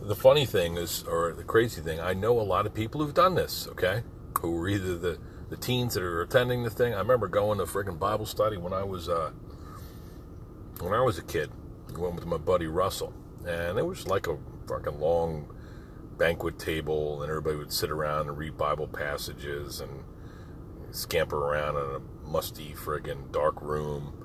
the 0.07 0.15
funny 0.15 0.45
thing 0.45 0.77
is, 0.77 1.03
or 1.03 1.33
the 1.33 1.43
crazy 1.43 1.81
thing, 1.81 1.99
I 1.99 2.13
know 2.13 2.39
a 2.39 2.41
lot 2.41 2.65
of 2.65 2.73
people 2.73 3.01
who've 3.01 3.13
done 3.13 3.35
this, 3.35 3.67
okay? 3.71 4.03
Who 4.39 4.51
were 4.51 4.69
either 4.69 4.97
the, 4.97 5.19
the 5.49 5.57
teens 5.57 5.95
that 5.95 6.03
are 6.03 6.21
attending 6.21 6.63
the 6.63 6.69
thing. 6.69 6.93
I 6.93 6.99
remember 6.99 7.27
going 7.27 7.57
to 7.59 7.65
friggin' 7.65 7.99
Bible 7.99 8.25
study 8.25 8.55
when 8.55 8.71
I 8.71 8.83
was 8.83 9.09
uh, 9.09 9.31
when 10.79 10.93
I 10.93 11.01
was 11.01 11.17
a 11.17 11.23
kid. 11.23 11.51
I 11.93 11.99
went 11.99 12.15
with 12.15 12.25
my 12.25 12.37
buddy 12.37 12.67
Russell, 12.67 13.13
and 13.45 13.77
it 13.77 13.85
was 13.85 14.07
like 14.07 14.27
a 14.27 14.37
fucking 14.67 14.99
long 14.99 15.53
banquet 16.17 16.57
table, 16.57 17.21
and 17.21 17.29
everybody 17.29 17.57
would 17.57 17.73
sit 17.73 17.91
around 17.91 18.29
and 18.29 18.37
read 18.37 18.57
Bible 18.57 18.87
passages 18.87 19.81
and 19.81 20.03
scamper 20.91 21.37
around 21.37 21.75
in 21.75 21.95
a 21.95 22.27
musty 22.29 22.73
friggin' 22.73 23.29
dark 23.33 23.61
room, 23.61 24.23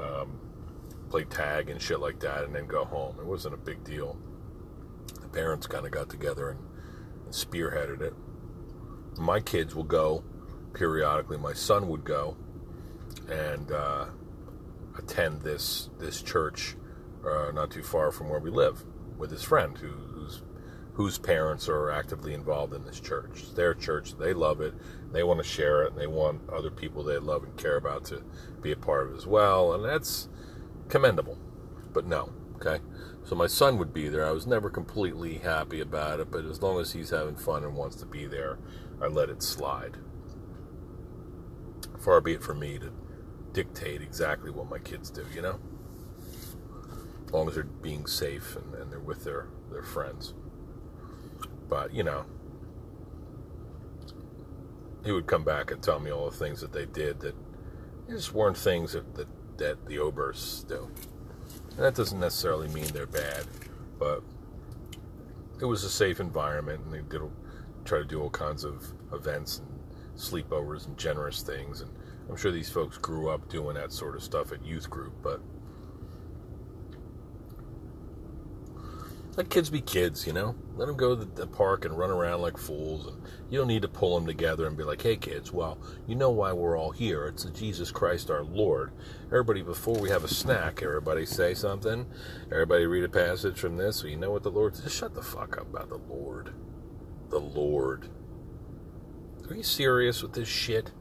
um, 0.00 0.38
play 1.10 1.24
tag 1.24 1.70
and 1.70 1.82
shit 1.82 1.98
like 1.98 2.20
that, 2.20 2.44
and 2.44 2.54
then 2.54 2.66
go 2.66 2.84
home. 2.84 3.16
It 3.18 3.26
wasn't 3.26 3.54
a 3.54 3.58
big 3.58 3.82
deal 3.82 4.16
the 5.26 5.38
parents 5.38 5.66
kind 5.66 5.84
of 5.84 5.92
got 5.92 6.08
together 6.08 6.50
and, 6.50 6.60
and 7.24 7.34
spearheaded 7.34 8.00
it. 8.00 8.14
My 9.18 9.40
kids 9.40 9.74
will 9.74 9.84
go 9.84 10.24
periodically. 10.74 11.38
My 11.38 11.54
son 11.54 11.88
would 11.88 12.04
go 12.04 12.36
and 13.28 13.70
uh, 13.72 14.06
attend 14.98 15.42
this 15.42 15.90
this 15.98 16.22
church 16.22 16.76
uh, 17.26 17.50
not 17.52 17.70
too 17.70 17.82
far 17.82 18.12
from 18.12 18.28
where 18.28 18.40
we 18.40 18.50
live 18.50 18.84
with 19.16 19.30
his 19.30 19.42
friend 19.42 19.76
who, 19.78 19.88
who's 19.88 20.42
whose 20.92 21.18
parents 21.18 21.68
are 21.68 21.90
actively 21.90 22.32
involved 22.32 22.72
in 22.72 22.84
this 22.84 23.00
church. 23.00 23.30
It's 23.34 23.52
their 23.52 23.74
church. 23.74 24.16
They 24.16 24.32
love 24.32 24.62
it. 24.62 24.74
They 25.12 25.22
want 25.22 25.40
to 25.40 25.44
share 25.44 25.82
it. 25.82 25.92
And 25.92 26.00
they 26.00 26.06
want 26.06 26.48
other 26.48 26.70
people 26.70 27.02
they 27.02 27.18
love 27.18 27.44
and 27.44 27.54
care 27.58 27.76
about 27.76 28.06
to 28.06 28.22
be 28.62 28.72
a 28.72 28.76
part 28.76 29.06
of 29.06 29.12
it 29.12 29.16
as 29.18 29.26
well. 29.26 29.74
And 29.74 29.84
that's 29.84 30.30
commendable. 30.88 31.38
But 31.92 32.06
no, 32.06 32.32
okay? 32.56 32.82
So 33.26 33.34
my 33.34 33.48
son 33.48 33.76
would 33.78 33.92
be 33.92 34.08
there. 34.08 34.24
I 34.24 34.30
was 34.30 34.46
never 34.46 34.70
completely 34.70 35.38
happy 35.38 35.80
about 35.80 36.20
it, 36.20 36.30
but 36.30 36.44
as 36.44 36.62
long 36.62 36.78
as 36.78 36.92
he's 36.92 37.10
having 37.10 37.34
fun 37.34 37.64
and 37.64 37.74
wants 37.74 37.96
to 37.96 38.06
be 38.06 38.24
there, 38.24 38.56
I 39.02 39.08
let 39.08 39.30
it 39.30 39.42
slide. 39.42 39.96
Far 41.98 42.20
be 42.20 42.34
it 42.34 42.42
from 42.44 42.60
me 42.60 42.78
to 42.78 42.92
dictate 43.52 44.00
exactly 44.00 44.52
what 44.52 44.70
my 44.70 44.78
kids 44.78 45.10
do, 45.10 45.24
you 45.34 45.42
know? 45.42 45.58
As 47.26 47.32
long 47.32 47.48
as 47.48 47.56
they're 47.56 47.64
being 47.64 48.06
safe 48.06 48.54
and, 48.54 48.72
and 48.76 48.92
they're 48.92 49.00
with 49.00 49.24
their, 49.24 49.48
their 49.72 49.82
friends. 49.82 50.34
But, 51.68 51.92
you 51.92 52.04
know, 52.04 52.26
he 55.04 55.10
would 55.10 55.26
come 55.26 55.42
back 55.42 55.72
and 55.72 55.82
tell 55.82 55.98
me 55.98 56.12
all 56.12 56.30
the 56.30 56.36
things 56.36 56.60
that 56.60 56.72
they 56.72 56.86
did 56.86 57.18
that 57.20 57.34
just 58.08 58.32
weren't 58.32 58.56
things 58.56 58.92
that, 58.92 59.16
that, 59.16 59.26
that 59.58 59.86
the 59.86 59.96
Obersts 59.96 60.68
do. 60.68 60.92
That 61.76 61.94
doesn't 61.94 62.18
necessarily 62.18 62.68
mean 62.68 62.86
they're 62.86 63.06
bad, 63.06 63.44
but 63.98 64.22
it 65.60 65.66
was 65.66 65.84
a 65.84 65.90
safe 65.90 66.20
environment, 66.20 66.82
and 66.84 66.92
they 66.92 67.02
did 67.02 67.20
try 67.84 67.98
to 67.98 68.04
do 68.04 68.20
all 68.20 68.30
kinds 68.30 68.64
of 68.64 68.92
events 69.12 69.58
and 69.58 70.18
sleepovers 70.18 70.86
and 70.86 70.96
generous 70.96 71.42
things. 71.42 71.82
And 71.82 71.90
I'm 72.28 72.36
sure 72.36 72.50
these 72.50 72.70
folks 72.70 72.96
grew 72.96 73.28
up 73.28 73.48
doing 73.48 73.74
that 73.74 73.92
sort 73.92 74.16
of 74.16 74.22
stuff 74.22 74.52
at 74.52 74.64
youth 74.64 74.88
group, 74.88 75.12
but 75.22 75.40
Let 79.36 79.50
kids 79.50 79.68
be 79.68 79.82
kids, 79.82 80.26
you 80.26 80.32
know? 80.32 80.54
Let 80.76 80.86
them 80.86 80.96
go 80.96 81.14
to 81.14 81.24
the 81.26 81.46
park 81.46 81.84
and 81.84 81.96
run 81.96 82.10
around 82.10 82.40
like 82.40 82.56
fools. 82.56 83.06
And 83.06 83.20
you 83.50 83.58
don't 83.58 83.68
need 83.68 83.82
to 83.82 83.88
pull 83.88 84.14
them 84.14 84.26
together 84.26 84.66
and 84.66 84.78
be 84.78 84.82
like, 84.82 85.02
hey, 85.02 85.16
kids, 85.16 85.52
well, 85.52 85.78
you 86.06 86.14
know 86.14 86.30
why 86.30 86.54
we're 86.54 86.78
all 86.78 86.90
here. 86.90 87.26
It's 87.26 87.44
Jesus 87.44 87.90
Christ 87.90 88.30
our 88.30 88.44
Lord. 88.44 88.92
Everybody, 89.26 89.60
before 89.60 89.98
we 89.98 90.08
have 90.08 90.24
a 90.24 90.28
snack, 90.28 90.82
everybody 90.82 91.26
say 91.26 91.52
something. 91.52 92.06
Everybody 92.50 92.86
read 92.86 93.04
a 93.04 93.10
passage 93.10 93.58
from 93.58 93.76
this. 93.76 93.96
So 93.96 94.06
you 94.06 94.16
know 94.16 94.30
what 94.30 94.42
the 94.42 94.50
Lord 94.50 94.74
Just 94.74 94.96
shut 94.96 95.14
the 95.14 95.22
fuck 95.22 95.58
up 95.58 95.68
about 95.68 95.90
the 95.90 95.98
Lord. 95.98 96.54
The 97.28 97.40
Lord. 97.40 98.08
Are 99.50 99.54
you 99.54 99.62
serious 99.62 100.22
with 100.22 100.32
this 100.32 100.48
shit? 100.48 100.92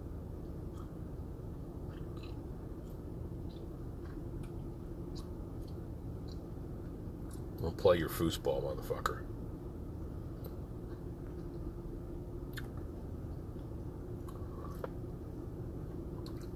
Play 7.72 7.98
your 7.98 8.10
foosball, 8.10 8.64
motherfucker. 8.64 9.22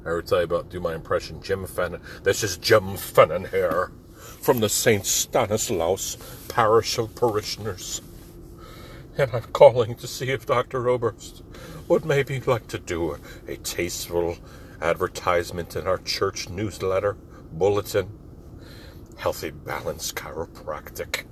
I 0.05 0.09
ever 0.09 0.21
tell 0.21 0.39
you 0.39 0.45
about 0.45 0.69
do 0.69 0.79
my 0.79 0.95
impression, 0.95 1.41
Jim 1.41 1.67
Fenn. 1.67 1.99
This 2.23 2.43
is 2.43 2.57
Jim 2.57 2.95
Fennon 2.95 3.45
here 3.45 3.91
from 4.41 4.59
the 4.59 4.69
St. 4.69 5.05
Stanislaus 5.05 6.17
Parish 6.47 6.97
of 6.97 7.13
Parishioners. 7.15 8.01
And 9.17 9.31
I'm 9.33 9.43
calling 9.53 9.95
to 9.95 10.07
see 10.07 10.29
if 10.29 10.45
Dr. 10.45 10.87
Oberst 10.89 11.43
would 11.87 12.05
maybe 12.05 12.39
like 12.39 12.67
to 12.67 12.79
do 12.79 13.11
a, 13.11 13.19
a 13.51 13.57
tasteful 13.57 14.37
advertisement 14.81 15.75
in 15.75 15.87
our 15.87 15.97
church 15.97 16.49
newsletter, 16.49 17.17
bulletin, 17.51 18.18
Healthy 19.19 19.51
Balance 19.51 20.13
Chiropractic 20.13 21.25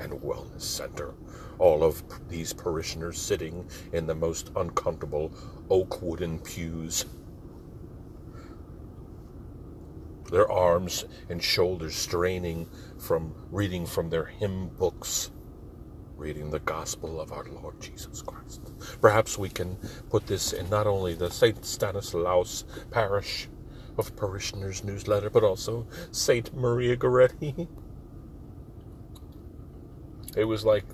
and 0.00 0.10
Wellness 0.22 0.62
Center. 0.62 1.12
All 1.58 1.84
of 1.84 2.02
these 2.30 2.54
parishioners 2.54 3.20
sitting 3.20 3.68
in 3.92 4.06
the 4.06 4.14
most 4.14 4.50
uncomfortable 4.56 5.34
oak 5.68 6.00
wooden 6.00 6.38
pews. 6.38 7.04
Their 10.30 10.50
arms 10.50 11.04
and 11.28 11.44
shoulders 11.44 11.94
straining 11.94 12.70
from 12.98 13.34
reading 13.50 13.84
from 13.84 14.08
their 14.08 14.24
hymn 14.24 14.68
books, 14.68 15.30
reading 16.16 16.50
the 16.50 16.60
gospel 16.60 17.20
of 17.20 17.32
our 17.32 17.44
Lord 17.44 17.78
Jesus 17.82 18.22
Christ. 18.22 18.62
Perhaps 19.02 19.36
we 19.36 19.50
can 19.50 19.76
put 20.08 20.26
this 20.26 20.54
in 20.54 20.70
not 20.70 20.86
only 20.86 21.12
the 21.12 21.30
St. 21.30 21.66
Stanislaus 21.66 22.64
Parish 22.90 23.46
of 23.98 24.16
Parishioners 24.16 24.84
newsletter, 24.84 25.30
but 25.30 25.42
also 25.44 25.86
St. 26.10 26.54
Maria 26.54 26.96
Goretti. 26.96 27.68
It 30.36 30.44
was 30.44 30.66
like 30.66 30.84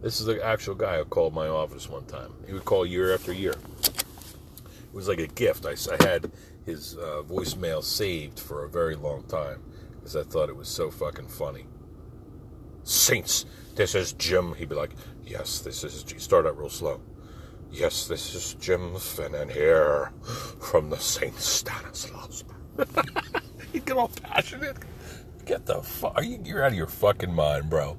this 0.00 0.18
is 0.18 0.24
the 0.24 0.42
actual 0.42 0.74
guy 0.74 0.96
who 0.96 1.04
called 1.04 1.34
my 1.34 1.46
office 1.46 1.90
one 1.90 2.06
time. 2.06 2.32
He 2.46 2.54
would 2.54 2.64
call 2.64 2.86
year 2.86 3.12
after 3.12 3.34
year. 3.34 3.54
It 3.82 4.94
was 4.94 5.08
like 5.08 5.18
a 5.18 5.26
gift. 5.26 5.66
I, 5.66 5.72
I 5.72 6.08
had 6.08 6.30
his 6.64 6.96
uh, 6.96 7.22
voicemail 7.28 7.82
saved 7.82 8.40
for 8.40 8.64
a 8.64 8.68
very 8.70 8.94
long 8.94 9.24
time 9.24 9.62
because 9.96 10.16
I 10.16 10.22
thought 10.22 10.48
it 10.48 10.56
was 10.56 10.68
so 10.68 10.90
fucking 10.90 11.28
funny. 11.28 11.66
Saints, 12.82 13.44
this 13.74 13.94
is 13.94 14.14
Jim. 14.14 14.54
He'd 14.54 14.70
be 14.70 14.74
like, 14.74 14.92
Yes, 15.28 15.58
this 15.58 15.84
is. 15.84 16.04
Start 16.16 16.46
out 16.46 16.58
real 16.58 16.70
slow. 16.70 17.02
Yes, 17.70 18.08
this 18.08 18.34
is 18.34 18.54
Jim 18.54 18.94
Finnan 18.94 19.50
here 19.52 20.10
from 20.60 20.90
the 20.90 20.98
St. 20.98 21.34
Stanislaus. 21.38 22.44
you 23.72 23.80
get 23.80 23.96
all 23.96 24.10
passionate. 24.22 24.78
Get 25.44 25.66
the 25.66 25.82
fuck. 25.82 26.22
You, 26.24 26.40
you're 26.44 26.62
out 26.64 26.72
of 26.72 26.78
your 26.78 26.86
fucking 26.86 27.32
mind, 27.32 27.70
bro. 27.70 27.96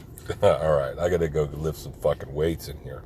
all 0.42 0.72
right, 0.72 0.98
I 0.98 1.08
gotta 1.08 1.28
go 1.28 1.44
lift 1.52 1.78
some 1.78 1.92
fucking 1.92 2.32
weights 2.32 2.68
in 2.68 2.78
here. 2.78 2.98